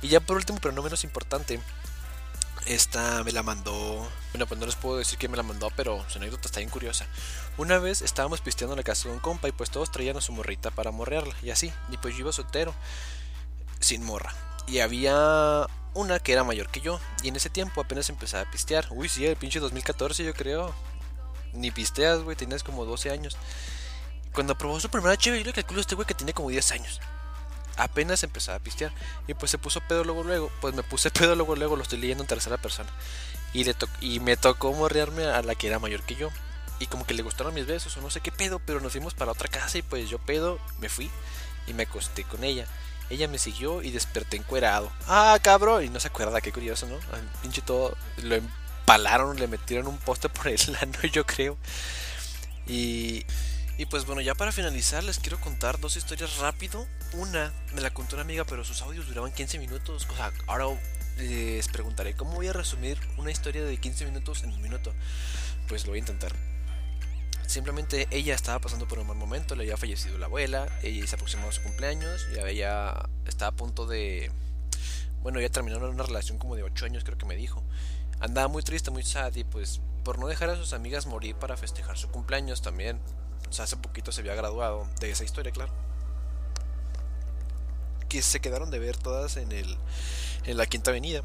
Y 0.03 0.09
ya 0.09 0.21
por 0.21 0.37
último, 0.37 0.59
pero 0.61 0.75
no 0.75 0.83
menos 0.83 1.05
importante, 1.05 1.61
esta 2.67 3.25
me 3.25 3.33
la 3.33 3.43
mandó. 3.43 4.07
Bueno, 4.33 4.47
pues 4.47 4.61
no 4.61 4.67
les 4.67 4.77
puedo 4.77 4.99
decir 4.99 5.19
que 5.19 5.29
me 5.29 5.37
la 5.37 5.43
mandó, 5.43 5.71
pero 5.77 6.05
su 6.09 6.19
anécdota 6.19 6.47
está 6.47 6.61
bien 6.61 6.71
curiosa. 6.71 7.07
Una 7.57 7.79
vez 7.79 8.03
estábamos 8.03 8.41
pisteando 8.41 8.75
en 8.75 8.79
la 8.79 8.85
casa 8.85 9.09
de 9.09 9.15
un 9.15 9.21
compa 9.21 9.49
y 9.49 9.53
pues 9.53 9.71
todos 9.71 9.91
traían 9.91 10.17
a 10.17 10.21
su 10.21 10.33
morrita 10.33 10.71
para 10.71 10.91
morrearla 10.91 11.35
y 11.43 11.51
así. 11.51 11.73
Y 11.91 11.97
pues 11.97 12.15
yo 12.15 12.21
iba 12.21 12.33
soltero, 12.33 12.75
sin 13.81 14.05
morra. 14.05 14.35
Y 14.67 14.81
había 14.81 15.67
una 15.95 16.19
que 16.21 16.33
era 16.33 16.45
mayor 16.45 16.69
que 16.69 16.81
yo. 16.81 17.01
Y 17.23 17.29
en 17.29 17.37
ese 17.37 17.51
tiempo 17.51 17.81
apenas 17.81 18.09
empezaba 18.09 18.45
a 18.45 18.51
pistear. 18.51 18.87
Uy, 18.91 19.09
sí, 19.09 19.27
el 19.27 19.37
pinche 19.37 19.61
2014 19.61 20.25
yo 20.25 20.35
creo. 20.35 20.75
Ni 21.53 21.71
pisteas, 21.71 22.21
güey, 22.21 22.37
tenías 22.37 22.63
como 22.63 22.85
12 22.85 23.11
años. 23.11 23.37
Cuando 24.33 24.57
probó 24.57 24.79
su 24.79 24.89
primera 24.89 25.17
chévere, 25.17 25.43
yo 25.43 25.47
le 25.49 25.53
calculo 25.53 25.81
a 25.81 25.83
este 25.83 25.97
güey 25.97 26.07
que 26.07 26.15
tiene 26.15 26.33
como 26.33 26.51
10 26.51 26.73
años 26.73 27.01
apenas 27.81 28.23
empezaba 28.23 28.57
a 28.57 28.61
pistear. 28.61 28.93
Y 29.27 29.35
pues 29.35 29.51
se 29.51 29.59
puso 29.59 29.81
pedo 29.81 30.05
luego, 30.05 30.23
luego. 30.23 30.51
Pues 30.61 30.75
me 30.75 30.83
puse 30.83 31.11
pedo 31.11 31.35
luego, 31.35 31.57
luego. 31.57 31.77
Lo 31.77 31.83
estoy 31.83 31.99
leyendo 31.99 32.23
en 32.23 32.29
tercera 32.29 32.59
persona. 32.59 32.91
Y, 33.53 33.65
le 33.65 33.75
y 34.01 34.21
me 34.21 34.37
tocó 34.37 34.73
morrearme 34.73 35.25
a 35.25 35.43
la 35.43 35.55
que 35.55 35.67
era 35.67 35.79
mayor 35.79 36.03
que 36.03 36.15
yo. 36.15 36.31
Y 36.79 36.87
como 36.87 37.07
que 37.07 37.15
le 37.15 37.23
gustaron 37.23 37.53
mis 37.53 37.67
besos 37.67 37.97
o 37.97 38.01
no 38.01 38.11
sé 38.11 38.21
qué 38.21 38.33
pedo. 38.33 38.61
Pero 38.61 38.81
nos 38.81 38.93
fuimos 38.93 39.15
para 39.15 39.33
otra 39.33 39.49
casa 39.49 39.79
y 39.79 39.83
pues 39.83 40.09
yo 40.09 40.19
pedo 40.19 40.59
me 40.81 40.89
fui. 40.89 41.11
Y 41.67 41.75
me 41.75 41.85
acosté 41.85 42.25
con 42.25 42.45
ella. 42.45 42.67
Ella 43.11 43.27
me 43.27 43.39
siguió 43.39 43.83
y 43.83 43.91
desperté 43.91 44.37
encuerado. 44.37 44.93
Ah, 45.07 45.39
cabrón. 45.43 45.85
Y 45.85 45.89
no 45.89 46.01
se 46.01 46.09
acuerda, 46.09 46.41
qué 46.41 46.53
curioso, 46.53 46.87
¿no? 46.87 46.97
Al 47.13 47.23
pinche 47.43 47.63
todo. 47.63 47.97
Lo 48.19 48.37
empalaron, 48.37 49.39
le 49.39 49.49
metieron 49.49 49.89
un 49.89 49.99
poste 49.99 50.29
por 50.29 50.49
el 50.49 50.61
lano, 50.73 51.01
yo 51.13 51.27
creo. 51.27 51.57
Y 52.67 53.25
y 53.81 53.87
pues 53.87 54.05
bueno, 54.05 54.21
ya 54.21 54.35
para 54.35 54.53
finalizar 54.53 55.03
les 55.03 55.19
quiero 55.19 55.41
contar 55.41 55.81
dos 55.81 55.97
historias 55.97 56.37
rápido. 56.37 56.87
Una 57.13 57.53
me 57.75 57.81
la 57.81 57.91
contó 57.91 58.17
una 58.17 58.23
amiga, 58.23 58.45
pero 58.45 58.65
sus 58.65 58.83
audios 58.83 59.09
duraban 59.09 59.33
15 59.33 59.59
minutos. 59.59 60.07
O 60.11 60.15
sea, 60.15 60.33
ahora 60.47 60.67
les 61.17 61.69
preguntaré 61.69 62.15
cómo 62.15 62.35
voy 62.35 62.47
a 62.47 62.53
resumir 62.53 62.99
una 63.17 63.31
historia 63.31 63.65
de 63.65 63.77
15 63.77 64.05
minutos 64.07 64.45
en 64.45 64.53
un 64.53 64.63
minuto. 64.63 64.93
Pues 65.69 65.85
lo 65.85 65.91
voy 65.91 65.99
a 65.99 66.01
intentar. 66.01 66.33
Simplemente 67.47 68.07
ella 68.13 68.37
estaba 68.37 68.61
pasando 68.61 68.87
por 68.87 69.01
un 69.01 69.09
mal 69.09 69.17
momento, 69.17 69.57
le 69.57 69.65
había 69.65 69.77
fallecido 69.77 70.17
la 70.19 70.27
abuela, 70.27 70.69
ella 70.85 71.05
se 71.05 71.17
aproximó 71.17 71.49
a 71.49 71.53
su 71.53 71.61
cumpleaños, 71.63 72.29
ya 72.33 72.49
ella 72.49 73.09
estaba 73.27 73.49
a 73.49 73.57
punto 73.57 73.87
de... 73.87 74.31
Bueno, 75.21 75.41
ya 75.41 75.49
terminaron 75.49 75.91
una 75.91 76.05
relación 76.05 76.39
como 76.39 76.55
de 76.55 76.63
8 76.63 76.87
años 76.87 77.03
creo 77.03 77.19
que 77.19 77.27
me 77.27 77.35
dijo. 77.35 77.65
Andaba 78.21 78.47
muy 78.47 78.63
triste, 78.63 78.93
muy 78.93 79.03
sad 79.03 79.35
y 79.35 79.43
pues 79.43 79.81
por 80.05 80.21
no 80.21 80.29
dejar 80.29 80.49
a 80.51 80.57
sus 80.57 80.73
amigas 80.73 81.07
morir 81.07 81.35
para 81.35 81.57
festejar 81.57 81.99
su 81.99 82.09
cumpleaños 82.09 82.63
también, 82.63 83.01
o 83.49 83.53
sea, 83.53 83.65
hace 83.65 83.77
poquito 83.77 84.13
se 84.13 84.21
había 84.21 84.37
graduado 84.37 84.89
de 85.01 85.11
esa 85.11 85.25
historia, 85.25 85.51
claro. 85.51 85.73
Que 88.11 88.21
se 88.21 88.41
quedaron 88.41 88.71
de 88.71 88.79
ver 88.79 88.99
todas 88.99 89.39
en 89.39 89.53
el 89.53 89.79
en 90.45 90.59
la 90.59 90.67
Quinta 90.67 90.91
Avenida. 90.91 91.23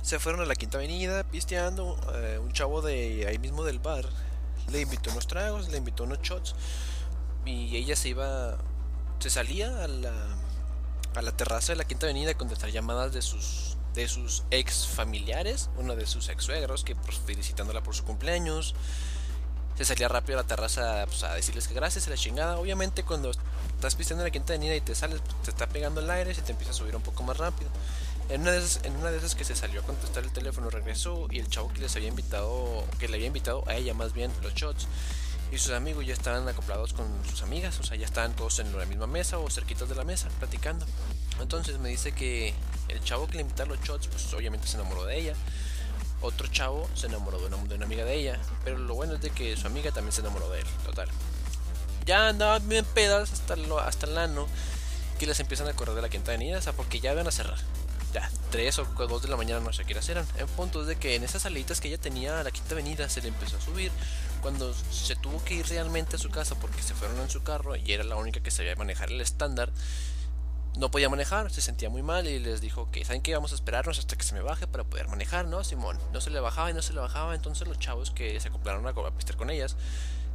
Se 0.00 0.18
fueron 0.18 0.40
a 0.40 0.46
la 0.46 0.54
Quinta 0.54 0.78
Avenida 0.78 1.24
pisteando. 1.24 2.00
Eh, 2.14 2.38
un 2.38 2.52
chavo 2.52 2.80
de 2.80 3.26
ahí 3.28 3.38
mismo 3.38 3.64
del 3.64 3.78
bar 3.78 4.06
le 4.70 4.80
invitó 4.80 5.10
unos 5.10 5.26
tragos, 5.26 5.68
le 5.68 5.78
invitó 5.78 6.04
unos 6.04 6.20
shots. 6.22 6.54
Y 7.44 7.76
ella 7.76 7.96
se 7.96 8.08
iba. 8.08 8.56
Se 9.18 9.28
salía 9.28 9.84
a 9.84 9.88
la, 9.88 10.14
a 11.14 11.22
la 11.22 11.36
terraza 11.36 11.72
de 11.72 11.76
la 11.76 11.84
Quinta 11.84 12.06
Avenida 12.06 12.30
a 12.30 12.34
contestar 12.38 12.70
llamadas 12.70 13.12
de 13.12 13.20
sus 13.20 13.76
de 13.94 14.06
sus 14.06 14.44
ex 14.52 14.86
familiares, 14.86 15.70
uno 15.76 15.96
de 15.96 16.06
sus 16.06 16.28
ex 16.28 16.44
suegros, 16.44 16.84
que 16.84 16.94
pues, 16.94 17.18
felicitándola 17.18 17.82
por 17.82 17.96
su 17.96 18.04
cumpleaños 18.04 18.76
se 19.78 19.84
salía 19.84 20.08
rápido 20.08 20.38
a 20.38 20.42
la 20.42 20.48
terraza 20.48 21.04
pues, 21.06 21.22
a 21.22 21.34
decirles 21.34 21.68
que 21.68 21.74
gracias 21.74 22.08
a 22.08 22.10
la 22.10 22.16
chingada. 22.16 22.58
Obviamente 22.58 23.04
cuando 23.04 23.30
estás 23.78 23.94
pisando 23.94 24.24
la 24.24 24.30
quinta 24.30 24.54
avenida 24.54 24.74
y 24.74 24.80
te 24.80 24.94
sales, 24.96 25.20
te 25.44 25.50
está 25.50 25.68
pegando 25.68 26.00
el 26.00 26.10
aire 26.10 26.32
y 26.32 26.34
te 26.34 26.50
empieza 26.50 26.72
a 26.72 26.74
subir 26.74 26.96
un 26.96 27.02
poco 27.02 27.22
más 27.22 27.36
rápido. 27.36 27.70
En 28.28 28.42
una, 28.42 28.50
de 28.50 28.58
esas, 28.58 28.84
en 28.84 28.96
una 28.96 29.12
de 29.12 29.18
esas 29.18 29.36
que 29.36 29.44
se 29.44 29.54
salió 29.54 29.80
a 29.80 29.84
contestar 29.84 30.24
el 30.24 30.32
teléfono 30.32 30.68
regresó 30.68 31.28
y 31.30 31.38
el 31.38 31.48
chavo 31.48 31.72
que 31.72 31.80
les 31.80 31.94
había 31.94 32.08
invitado, 32.08 32.84
que 32.98 33.08
le 33.08 33.14
había 33.14 33.28
invitado 33.28 33.62
a 33.68 33.76
ella 33.76 33.94
más 33.94 34.12
bien 34.12 34.32
los 34.42 34.52
shots 34.54 34.88
y 35.52 35.58
sus 35.58 35.72
amigos 35.72 36.04
ya 36.04 36.12
estaban 36.12 36.46
acoplados 36.48 36.92
con 36.92 37.06
sus 37.24 37.42
amigas, 37.42 37.78
o 37.80 37.84
sea, 37.84 37.96
ya 37.96 38.04
estaban 38.04 38.34
todos 38.34 38.58
en 38.58 38.76
la 38.76 38.84
misma 38.84 39.06
mesa 39.06 39.38
o 39.38 39.48
cerquitos 39.48 39.88
de 39.88 39.94
la 39.94 40.04
mesa 40.04 40.28
platicando. 40.40 40.84
Entonces 41.40 41.78
me 41.78 41.88
dice 41.88 42.12
que 42.12 42.54
el 42.88 43.00
chavo 43.02 43.28
que 43.28 43.36
le 43.36 43.42
invitaba 43.42 43.70
los 43.70 43.80
shots, 43.80 44.08
pues 44.08 44.34
obviamente 44.34 44.66
se 44.66 44.76
enamoró 44.76 45.04
de 45.04 45.18
ella 45.18 45.34
otro 46.20 46.48
chavo 46.48 46.88
se 46.94 47.06
enamoró 47.06 47.38
de 47.38 47.74
una, 47.74 47.84
amiga 47.84 48.04
de 48.04 48.14
ella. 48.14 48.38
Pero 48.64 48.78
lo 48.78 48.94
bueno 48.94 49.14
es 49.14 49.20
de 49.20 49.30
que 49.30 49.56
su 49.56 49.66
amiga 49.66 49.92
también 49.92 50.12
se 50.12 50.20
enamoró 50.20 50.48
de 50.50 50.60
él, 50.60 50.66
total. 50.84 51.08
Ya 52.08 52.28
andaban 52.28 52.66
bien 52.66 52.86
pedas 52.86 53.30
hasta, 53.34 53.54
lo, 53.54 53.78
hasta 53.80 54.06
el 54.06 54.16
ano. 54.16 54.46
Que 55.18 55.26
les 55.26 55.40
empiezan 55.40 55.68
a 55.68 55.74
correr 55.74 55.94
de 55.94 56.00
la 56.00 56.08
quinta 56.08 56.32
avenida, 56.32 56.56
o 56.56 56.62
sea, 56.62 56.72
porque 56.72 57.00
ya 57.00 57.12
van 57.12 57.28
a 57.28 57.30
cerrar. 57.30 57.58
Ya, 58.14 58.30
3 58.50 58.78
o 58.78 58.84
2 58.84 59.22
de 59.22 59.28
la 59.28 59.36
mañana 59.36 59.60
no 59.60 59.74
sé 59.74 59.84
qué 59.84 59.94
eran. 60.08 60.26
En 60.38 60.46
punto 60.46 60.86
de 60.86 60.96
que 60.96 61.16
en 61.16 61.22
esas 61.22 61.42
salitas 61.42 61.82
que 61.82 61.88
ella 61.88 61.98
tenía 61.98 62.40
a 62.40 62.44
la 62.44 62.50
quinta 62.50 62.72
avenida 62.72 63.10
se 63.10 63.20
le 63.20 63.28
empezó 63.28 63.58
a 63.58 63.60
subir. 63.60 63.92
Cuando 64.40 64.72
se 64.90 65.16
tuvo 65.16 65.44
que 65.44 65.52
ir 65.52 65.66
realmente 65.66 66.16
a 66.16 66.18
su 66.18 66.30
casa 66.30 66.54
porque 66.54 66.80
se 66.80 66.94
fueron 66.94 67.20
en 67.20 67.28
su 67.28 67.42
carro 67.42 67.76
y 67.76 67.92
era 67.92 68.04
la 68.04 68.16
única 68.16 68.40
que 68.40 68.50
sabía 68.50 68.74
manejar 68.74 69.10
el 69.10 69.20
estándar 69.20 69.70
no 70.78 70.90
podía 70.92 71.08
manejar, 71.08 71.50
se 71.50 71.60
sentía 71.60 71.90
muy 71.90 72.02
mal 72.02 72.28
y 72.28 72.38
les 72.38 72.60
dijo 72.60 72.88
que, 72.92 73.04
¿saben 73.04 73.20
qué? 73.20 73.34
Vamos 73.34 73.50
a 73.50 73.56
esperarnos 73.56 73.98
hasta 73.98 74.16
que 74.16 74.22
se 74.22 74.32
me 74.34 74.42
baje 74.42 74.68
para 74.68 74.84
poder 74.84 75.08
manejar, 75.08 75.46
¿no? 75.46 75.64
Simón, 75.64 75.98
no 76.12 76.20
se 76.20 76.30
le 76.30 76.38
bajaba 76.38 76.70
y 76.70 76.74
no 76.74 76.82
se 76.82 76.92
le 76.92 77.00
bajaba, 77.00 77.34
entonces 77.34 77.66
los 77.66 77.80
chavos 77.80 78.12
que 78.12 78.38
se 78.38 78.48
acoplaron 78.48 78.86
a, 78.86 78.90
a 78.90 79.36
con 79.36 79.50
ellas 79.50 79.76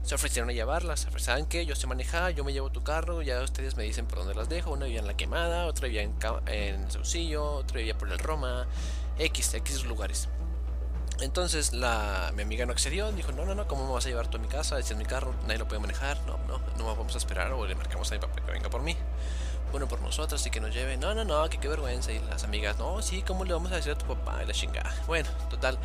se 0.03 0.15
ofrecieron 0.15 0.49
a 0.49 0.53
llevarlas. 0.53 1.07
¿Saben 1.17 1.45
qué? 1.45 1.65
Yo 1.65 1.75
sé 1.75 1.87
manejar, 1.87 2.33
yo 2.33 2.43
me 2.43 2.53
llevo 2.53 2.69
tu 2.69 2.83
carro, 2.83 3.21
ya 3.21 3.41
ustedes 3.41 3.75
me 3.75 3.83
dicen 3.83 4.05
por 4.05 4.19
dónde 4.19 4.35
las 4.35 4.49
dejo. 4.49 4.71
Una 4.71 4.85
vivía 4.85 4.99
en 4.99 5.07
La 5.07 5.15
Quemada, 5.15 5.65
otra 5.65 5.87
vivía 5.87 6.03
en, 6.03 6.13
en 6.47 6.91
Saucillo, 6.91 7.45
otra 7.53 7.77
vivía 7.77 7.97
por 7.97 8.11
el 8.11 8.19
Roma, 8.19 8.67
X, 9.17 9.53
X 9.53 9.85
lugares. 9.85 10.29
Entonces 11.21 11.73
la, 11.73 12.31
mi 12.35 12.41
amiga 12.41 12.65
no 12.65 12.73
accedió, 12.73 13.11
dijo, 13.11 13.31
no, 13.31 13.45
no, 13.45 13.55
no, 13.55 13.67
¿cómo 13.67 13.85
me 13.85 13.93
vas 13.93 14.05
a 14.05 14.09
llevar 14.09 14.27
tú 14.27 14.37
a 14.37 14.39
mi 14.41 14.47
casa? 14.47 14.77
Es 14.79 14.91
en 14.91 14.97
mi 14.97 15.05
carro, 15.05 15.33
nadie 15.43 15.59
lo 15.59 15.67
puede 15.67 15.79
manejar, 15.79 16.17
no, 16.25 16.37
no, 16.47 16.59
no 16.77 16.85
vamos 16.85 17.15
a 17.15 17.17
esperar 17.17 17.53
o 17.53 17.65
le 17.65 17.75
marcamos 17.75 18.11
a 18.11 18.15
mi 18.15 18.19
papá 18.19 18.41
que 18.43 18.51
venga 18.51 18.69
por 18.69 18.81
mí. 18.81 18.97
Bueno, 19.71 19.87
por 19.87 20.01
nosotros 20.01 20.45
y 20.45 20.51
que 20.51 20.59
nos 20.59 20.71
lleve. 20.71 20.97
No, 20.97 21.15
no, 21.15 21.25
no, 21.25 21.49
que 21.49 21.57
qué 21.57 21.67
vergüenza. 21.67 22.11
Y 22.11 22.19
las 22.19 22.43
amigas, 22.43 22.77
no, 22.77 23.01
sí, 23.01 23.23
¿cómo 23.23 23.43
le 23.43 23.53
vamos 23.53 23.71
a 23.71 23.77
decir 23.77 23.93
a 23.93 23.97
tu 23.97 24.05
papá? 24.05 24.43
Y 24.43 24.45
la 24.45 24.53
chingada. 24.53 24.93
Bueno, 25.07 25.27
total. 25.49 25.79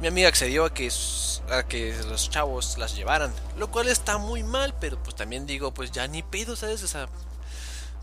Mi 0.00 0.08
amiga 0.08 0.28
accedió 0.28 0.64
a 0.64 0.72
que, 0.72 0.90
a 1.50 1.64
que 1.64 1.94
los 2.08 2.30
chavos 2.30 2.78
las 2.78 2.94
llevaran. 2.94 3.32
Lo 3.56 3.70
cual 3.70 3.88
está 3.88 4.18
muy 4.18 4.42
mal, 4.42 4.74
pero 4.80 5.02
pues 5.02 5.16
también 5.16 5.46
digo, 5.46 5.74
pues 5.74 5.90
ya 5.90 6.06
ni 6.06 6.22
pedo, 6.22 6.54
¿sabes? 6.54 6.82
O 6.84 6.88
sea, 6.88 7.08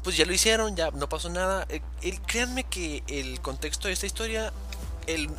pues 0.03 0.17
ya 0.17 0.25
lo 0.25 0.33
hicieron, 0.33 0.75
ya 0.75 0.91
no 0.91 1.07
pasó 1.07 1.29
nada. 1.29 1.65
Eh, 1.69 1.81
el, 2.01 2.21
créanme 2.21 2.65
que 2.65 3.03
el 3.07 3.39
contexto 3.41 3.87
de 3.87 3.93
esta 3.93 4.05
historia 4.05 4.51
el 5.07 5.29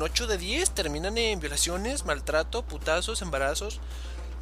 8 0.00 0.26
de 0.26 0.38
10 0.38 0.70
terminan 0.72 1.16
en 1.16 1.40
violaciones, 1.40 2.04
maltrato, 2.04 2.62
putazos, 2.62 3.22
embarazos. 3.22 3.80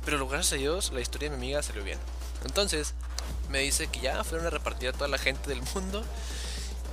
Pero 0.05 0.27
gracias 0.27 0.55
a 0.55 0.57
Dios 0.57 0.93
la 0.93 1.01
historia 1.01 1.31
de 1.31 1.37
mi 1.37 1.45
amiga 1.45 1.63
salió 1.63 1.85
bien. 1.85 1.99
Entonces 2.45 2.95
me 3.49 3.61
dice 3.61 3.87
que 3.87 4.01
ya 4.01 4.25
fueron 4.25 4.47
a 4.47 4.51
repartir 4.51 4.89
a 4.89 4.93
toda 4.93 5.09
la 5.09 5.19
gente 5.19 5.49
del 5.49 5.63
mundo. 5.75 6.03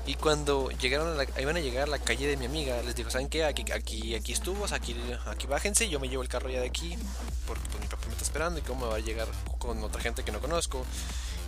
Y 0.08 0.16
cuando 0.16 0.70
llegaron 0.72 1.20
a 1.20 1.42
iban 1.42 1.58
a 1.58 1.60
llegar 1.60 1.84
a 1.84 1.92
la 1.92 2.00
calle 2.00 2.28
de 2.28 2.38
mi 2.38 2.46
amiga, 2.46 2.82
les 2.82 2.96
dijo, 2.96 3.10
¿saben 3.10 3.28
qué? 3.28 3.44
Aquí, 3.44 3.66
aquí, 3.74 4.16
aquí 4.16 4.32
estuvo, 4.32 4.64
aquí, 4.72 4.96
aquí 5.26 5.48
bájense, 5.48 5.90
yo 5.90 6.00
me 6.00 6.08
llevo 6.08 6.24
el 6.24 6.30
carro 6.30 6.50
ya 6.50 6.62
de 6.62 6.68
aquí, 6.68 6.98
porque 7.46 7.64
pues, 7.70 7.82
mi 7.82 7.88
papá 7.88 8.06
me 8.06 8.14
está 8.14 8.24
esperando 8.24 8.58
y 8.58 8.64
cómo 8.64 8.86
me 8.86 8.92
va 8.94 8.96
a 8.96 9.00
llegar 9.00 9.28
con 9.60 9.84
otra 9.84 10.02
gente 10.02 10.24
que 10.24 10.32
no 10.32 10.40
conozco, 10.40 10.86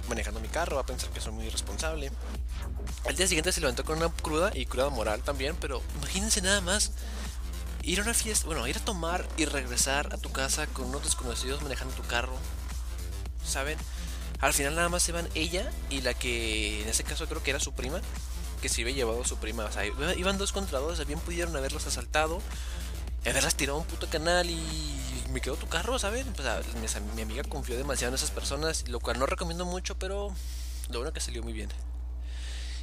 manejando 0.09 0.41
mi 0.41 0.49
carro, 0.49 0.75
va 0.75 0.81
a 0.81 0.85
pensar 0.85 1.09
que 1.11 1.21
soy 1.21 1.31
muy 1.31 1.45
irresponsable. 1.45 2.11
Al 3.05 3.15
día 3.15 3.27
siguiente 3.27 3.53
se 3.53 3.61
levantó 3.61 3.85
con 3.85 3.97
una 3.97 4.09
cruda 4.09 4.51
y 4.53 4.65
cruda 4.65 4.89
moral 4.89 5.21
también, 5.21 5.55
pero 5.55 5.81
imagínense 5.95 6.41
nada 6.41 6.59
más 6.59 6.91
ir 7.83 8.01
a 8.01 8.03
una 8.03 8.13
fiesta, 8.13 8.45
bueno, 8.45 8.67
ir 8.67 8.75
a 8.75 8.83
tomar 8.83 9.25
y 9.37 9.45
regresar 9.45 10.13
a 10.13 10.17
tu 10.17 10.33
casa 10.33 10.67
con 10.67 10.89
unos 10.89 11.05
desconocidos 11.05 11.61
manejando 11.61 11.93
tu 11.95 12.03
carro, 12.03 12.35
¿saben? 13.41 13.77
Al 14.41 14.53
final 14.53 14.75
nada 14.75 14.89
más 14.89 15.03
se 15.03 15.13
van 15.13 15.29
ella 15.33 15.71
y 15.89 16.01
la 16.01 16.13
que 16.13 16.81
en 16.81 16.89
ese 16.89 17.03
caso 17.05 17.27
creo 17.27 17.41
que 17.41 17.51
era 17.51 17.59
su 17.59 17.73
prima, 17.73 18.01
que 18.59 18.69
se 18.69 18.81
había 18.81 18.93
llevado 18.95 19.21
a 19.21 19.25
su 19.25 19.37
prima. 19.37 19.65
O 19.65 19.71
sea, 19.71 19.85
iban 19.85 20.37
dos 20.37 20.51
contra 20.51 20.79
dos, 20.79 21.01
pudieron 21.25 21.55
haberlos 21.55 21.87
asaltado, 21.87 22.41
haberlas 23.25 23.55
tirado 23.55 23.77
a 23.77 23.81
un 23.81 23.87
puto 23.87 24.07
canal 24.09 24.49
y 24.49 24.59
me 25.31 25.41
quedó 25.41 25.55
tu 25.55 25.67
carro, 25.67 25.99
¿saben? 25.99 26.25
Pues, 26.33 26.47
mi, 27.15 27.21
amiga 27.21 27.43
confió 27.43 27.77
demasiado 27.77 28.09
en 28.09 28.15
esas 28.15 28.31
personas, 28.31 28.87
lo 28.87 28.99
cual 28.99 29.19
no 29.19 29.25
recomiendo 29.25 29.65
mucho, 29.65 29.97
pero 29.97 30.33
lo 30.89 30.99
bueno 30.99 31.13
que 31.13 31.19
salió 31.19 31.43
muy 31.43 31.53
bien. 31.53 31.69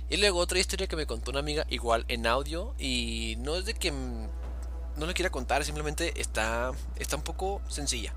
Y 0.09 0.19
luego 0.19 0.39
otra 0.39 0.59
historia 0.59 0.87
que 0.87 0.97
me 0.97 1.07
contó 1.07 1.33
una 1.33 1.41
amiga, 1.41 1.67
igual 1.69 2.05
en 2.09 2.27
audio, 2.27 2.75
y 2.79 3.37
no 3.39 3.57
es 3.57 3.65
de 3.65 3.75
que 3.75 3.91
no 3.91 5.07
le 5.07 5.15
quiera 5.15 5.31
contar, 5.31 5.65
simplemente 5.65 6.21
está, 6.21 6.73
está 6.97 7.17
un 7.17 7.23
poco 7.23 7.61
sencilla. 7.69 8.13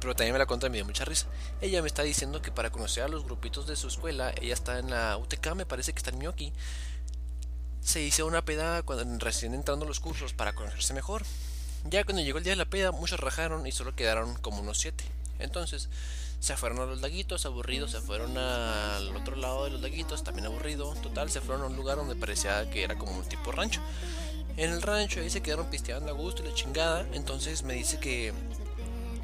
Pero 0.00 0.14
también 0.16 0.32
me 0.32 0.38
la 0.38 0.46
contó 0.46 0.66
y 0.66 0.70
me 0.70 0.78
dio 0.78 0.84
mucha 0.84 1.04
risa. 1.04 1.26
Ella 1.60 1.80
me 1.80 1.86
está 1.86 2.02
diciendo 2.02 2.42
que 2.42 2.50
para 2.50 2.70
conocer 2.70 3.04
a 3.04 3.08
los 3.08 3.24
grupitos 3.24 3.66
de 3.66 3.76
su 3.76 3.88
escuela, 3.88 4.32
ella 4.40 4.54
está 4.54 4.78
en 4.78 4.90
la 4.90 5.16
UTK, 5.16 5.54
me 5.54 5.66
parece 5.66 5.92
que 5.92 5.98
está 5.98 6.10
en 6.10 6.18
Miyoki. 6.18 6.52
Se 7.82 8.00
hizo 8.00 8.26
una 8.26 8.44
peda 8.44 8.82
cuando 8.82 9.18
recién 9.18 9.54
entrando 9.54 9.84
los 9.84 10.00
cursos 10.00 10.32
para 10.32 10.54
conocerse 10.54 10.94
mejor. 10.94 11.24
Ya 11.84 12.04
cuando 12.04 12.22
llegó 12.22 12.38
el 12.38 12.44
día 12.44 12.52
de 12.52 12.56
la 12.56 12.64
peda, 12.64 12.92
muchos 12.92 13.18
rajaron 13.18 13.66
y 13.66 13.72
solo 13.72 13.96
quedaron 13.96 14.34
como 14.36 14.60
unos 14.60 14.78
siete. 14.78 15.04
Entonces, 15.40 15.88
se 16.38 16.56
fueron 16.56 16.78
a 16.78 16.86
los 16.86 17.00
laguitos, 17.00 17.44
aburridos, 17.44 17.90
se 17.90 18.00
fueron 18.00 18.38
al 18.38 19.14
otro 19.16 19.34
lado 19.34 19.64
de 19.64 19.70
los 19.70 19.80
laguitos, 19.80 20.22
también 20.22 20.46
aburrido. 20.46 20.94
Total, 20.94 21.28
se 21.28 21.40
fueron 21.40 21.64
a 21.64 21.66
un 21.66 21.76
lugar 21.76 21.96
donde 21.96 22.14
parecía 22.14 22.70
que 22.70 22.84
era 22.84 22.96
como 22.96 23.16
un 23.16 23.24
tipo 23.24 23.50
rancho. 23.50 23.80
En 24.56 24.70
el 24.70 24.80
rancho 24.80 25.20
ahí 25.20 25.30
se 25.30 25.42
quedaron 25.42 25.66
pisteando 25.66 26.10
a 26.10 26.14
gusto 26.14 26.44
y 26.44 26.48
la 26.48 26.54
chingada. 26.54 27.04
Entonces 27.12 27.64
me 27.64 27.74
dice 27.74 27.98
que 27.98 28.32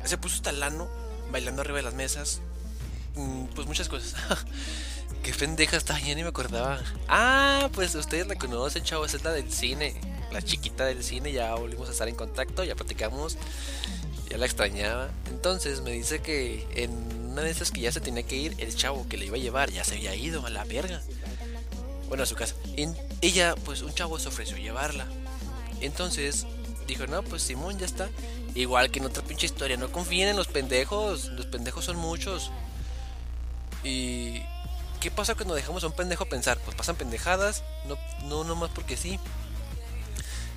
se 0.04 0.18
puso 0.18 0.42
talano 0.42 0.88
bailando 1.30 1.62
arriba 1.62 1.78
de 1.78 1.84
las 1.84 1.94
mesas. 1.94 2.40
Mm, 3.14 3.44
pues 3.54 3.68
muchas 3.68 3.88
cosas. 3.88 4.14
Qué 5.28 5.34
pendeja 5.34 5.76
está, 5.76 6.00
ya 6.00 6.14
ni 6.14 6.22
me 6.22 6.30
acordaba. 6.30 6.80
Ah, 7.06 7.68
pues 7.74 7.94
ustedes 7.94 8.26
la 8.26 8.36
conocen, 8.36 8.82
chavos, 8.82 9.12
es 9.12 9.22
la 9.24 9.30
del 9.30 9.52
cine. 9.52 9.94
La 10.32 10.40
chiquita 10.40 10.86
del 10.86 11.04
cine, 11.04 11.32
ya 11.32 11.54
volvimos 11.54 11.90
a 11.90 11.92
estar 11.92 12.08
en 12.08 12.14
contacto, 12.14 12.64
ya 12.64 12.74
platicamos. 12.74 13.36
Ya 14.30 14.38
la 14.38 14.46
extrañaba. 14.46 15.10
Entonces 15.28 15.82
me 15.82 15.90
dice 15.90 16.22
que 16.22 16.66
en 16.72 16.92
una 17.30 17.42
de 17.42 17.50
esas 17.50 17.70
que 17.70 17.82
ya 17.82 17.92
se 17.92 18.00
tenía 18.00 18.22
que 18.22 18.36
ir, 18.36 18.54
el 18.56 18.74
chavo 18.74 19.06
que 19.06 19.18
le 19.18 19.26
iba 19.26 19.36
a 19.36 19.38
llevar 19.38 19.70
ya 19.70 19.84
se 19.84 19.96
había 19.96 20.14
ido 20.14 20.46
a 20.46 20.48
la 20.48 20.64
verga. 20.64 21.02
Bueno, 22.08 22.22
a 22.22 22.26
su 22.26 22.34
casa. 22.34 22.54
Y 22.74 22.86
ella, 23.20 23.54
pues 23.66 23.82
un 23.82 23.92
chavo 23.92 24.18
se 24.18 24.28
ofreció 24.28 24.56
llevarla. 24.56 25.06
Entonces 25.82 26.46
dijo, 26.86 27.06
no, 27.06 27.22
pues 27.22 27.42
Simón 27.42 27.78
ya 27.78 27.84
está. 27.84 28.08
Igual 28.54 28.90
que 28.90 29.00
en 29.00 29.04
otra 29.04 29.22
pinche 29.22 29.44
historia, 29.44 29.76
no 29.76 29.92
confíen 29.92 30.30
en 30.30 30.36
los 30.36 30.48
pendejos, 30.48 31.26
los 31.26 31.44
pendejos 31.44 31.84
son 31.84 31.98
muchos. 31.98 32.50
Y... 33.84 34.40
¿Qué 35.00 35.10
pasa 35.10 35.34
cuando 35.34 35.54
dejamos 35.54 35.84
a 35.84 35.86
un 35.86 35.92
pendejo 35.92 36.26
pensar? 36.26 36.58
Pues 36.58 36.76
pasan 36.76 36.96
pendejadas, 36.96 37.62
no, 37.86 37.98
no, 38.26 38.44
no 38.44 38.56
más 38.56 38.70
porque 38.70 38.96
sí. 38.96 39.18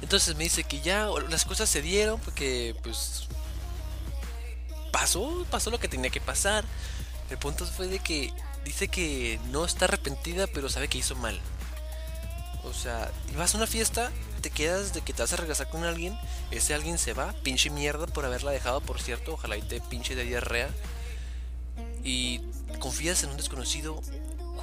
Entonces 0.01 0.35
me 0.35 0.45
dice 0.45 0.63
que 0.63 0.81
ya 0.81 1.07
las 1.29 1.45
cosas 1.45 1.69
se 1.69 1.81
dieron, 1.81 2.19
porque 2.19 2.75
pues 2.81 3.27
pasó, 4.91 5.45
pasó 5.51 5.69
lo 5.69 5.79
que 5.79 5.87
tenía 5.87 6.09
que 6.09 6.21
pasar. 6.21 6.65
El 7.29 7.37
punto 7.37 7.65
fue 7.65 7.87
de 7.87 7.99
que 7.99 8.33
dice 8.65 8.87
que 8.87 9.39
no 9.51 9.63
está 9.63 9.85
arrepentida, 9.85 10.47
pero 10.47 10.69
sabe 10.69 10.87
que 10.87 10.97
hizo 10.97 11.15
mal. 11.15 11.39
O 12.63 12.73
sea, 12.73 13.11
vas 13.35 13.53
a 13.53 13.57
una 13.57 13.67
fiesta 13.67 14.11
te 14.41 14.49
quedas 14.49 14.93
de 14.93 15.01
que 15.01 15.13
te 15.13 15.21
vas 15.21 15.31
a 15.33 15.37
regresar 15.37 15.69
con 15.69 15.83
alguien, 15.83 16.17
ese 16.49 16.73
alguien 16.73 16.97
se 16.97 17.13
va, 17.13 17.33
pinche 17.43 17.69
mierda 17.69 18.07
por 18.07 18.25
haberla 18.25 18.51
dejado, 18.51 18.81
por 18.81 18.99
cierto, 18.99 19.33
ojalá 19.33 19.55
y 19.55 19.61
te 19.61 19.79
pinche 19.81 20.15
de 20.15 20.23
diarrea. 20.23 20.69
Y 22.03 22.41
confías 22.79 23.23
en 23.23 23.29
un 23.29 23.37
desconocido. 23.37 24.01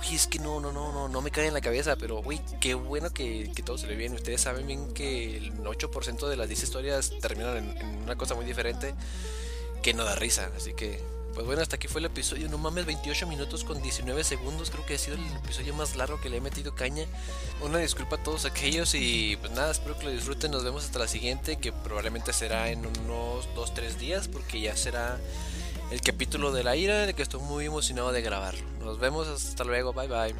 Uy, 0.00 0.14
es 0.14 0.26
que 0.26 0.38
no, 0.38 0.60
no, 0.60 0.72
no, 0.72 0.92
no, 0.92 1.08
no 1.08 1.20
me 1.20 1.30
cae 1.30 1.46
en 1.46 1.54
la 1.54 1.60
cabeza, 1.60 1.96
pero 1.96 2.20
uy, 2.20 2.40
qué 2.60 2.74
bueno 2.74 3.12
que, 3.12 3.50
todo 3.64 3.78
se 3.78 3.86
le 3.86 3.96
viene. 3.96 4.16
Ustedes 4.16 4.40
saben 4.40 4.66
bien 4.66 4.92
que 4.94 5.36
el 5.36 5.52
8% 5.54 6.28
de 6.28 6.36
las 6.36 6.48
10 6.48 6.62
historias 6.62 7.12
terminan 7.20 7.56
en, 7.56 7.78
en 7.78 8.02
una 8.02 8.16
cosa 8.16 8.34
muy 8.34 8.44
diferente 8.44 8.94
que 9.82 9.94
no 9.94 10.04
da 10.04 10.14
risa, 10.14 10.50
así 10.56 10.74
que 10.74 11.00
pues 11.38 11.46
bueno, 11.46 11.62
hasta 11.62 11.76
aquí 11.76 11.86
fue 11.86 12.00
el 12.00 12.06
episodio. 12.06 12.48
No 12.48 12.58
mames, 12.58 12.84
28 12.84 13.28
minutos 13.28 13.62
con 13.62 13.80
19 13.80 14.24
segundos. 14.24 14.70
Creo 14.70 14.84
que 14.84 14.94
ha 14.94 14.98
sido 14.98 15.16
el 15.16 15.24
episodio 15.36 15.72
más 15.72 15.94
largo 15.94 16.20
que 16.20 16.28
le 16.28 16.38
he 16.38 16.40
metido 16.40 16.74
caña. 16.74 17.04
Una 17.60 17.78
disculpa 17.78 18.16
a 18.16 18.22
todos 18.24 18.44
aquellos 18.44 18.92
y 18.96 19.36
pues 19.36 19.52
nada, 19.52 19.70
espero 19.70 19.96
que 19.96 20.06
lo 20.06 20.10
disfruten. 20.10 20.50
Nos 20.50 20.64
vemos 20.64 20.84
hasta 20.84 20.98
la 20.98 21.06
siguiente, 21.06 21.56
que 21.56 21.70
probablemente 21.70 22.32
será 22.32 22.70
en 22.70 22.84
unos 22.84 23.48
2-3 23.54 23.98
días, 23.98 24.26
porque 24.26 24.60
ya 24.60 24.76
será 24.76 25.16
el 25.90 26.00
capítulo 26.00 26.52
de 26.52 26.64
la 26.64 26.76
ira, 26.76 27.04
el 27.04 27.14
que 27.14 27.22
estoy 27.22 27.40
muy 27.40 27.66
emocionado 27.66 28.12
de 28.12 28.22
grabarlo. 28.22 28.60
Nos 28.84 28.98
vemos, 28.98 29.26
hasta 29.28 29.64
luego, 29.64 29.92
bye 29.92 30.08
bye. 30.08 30.34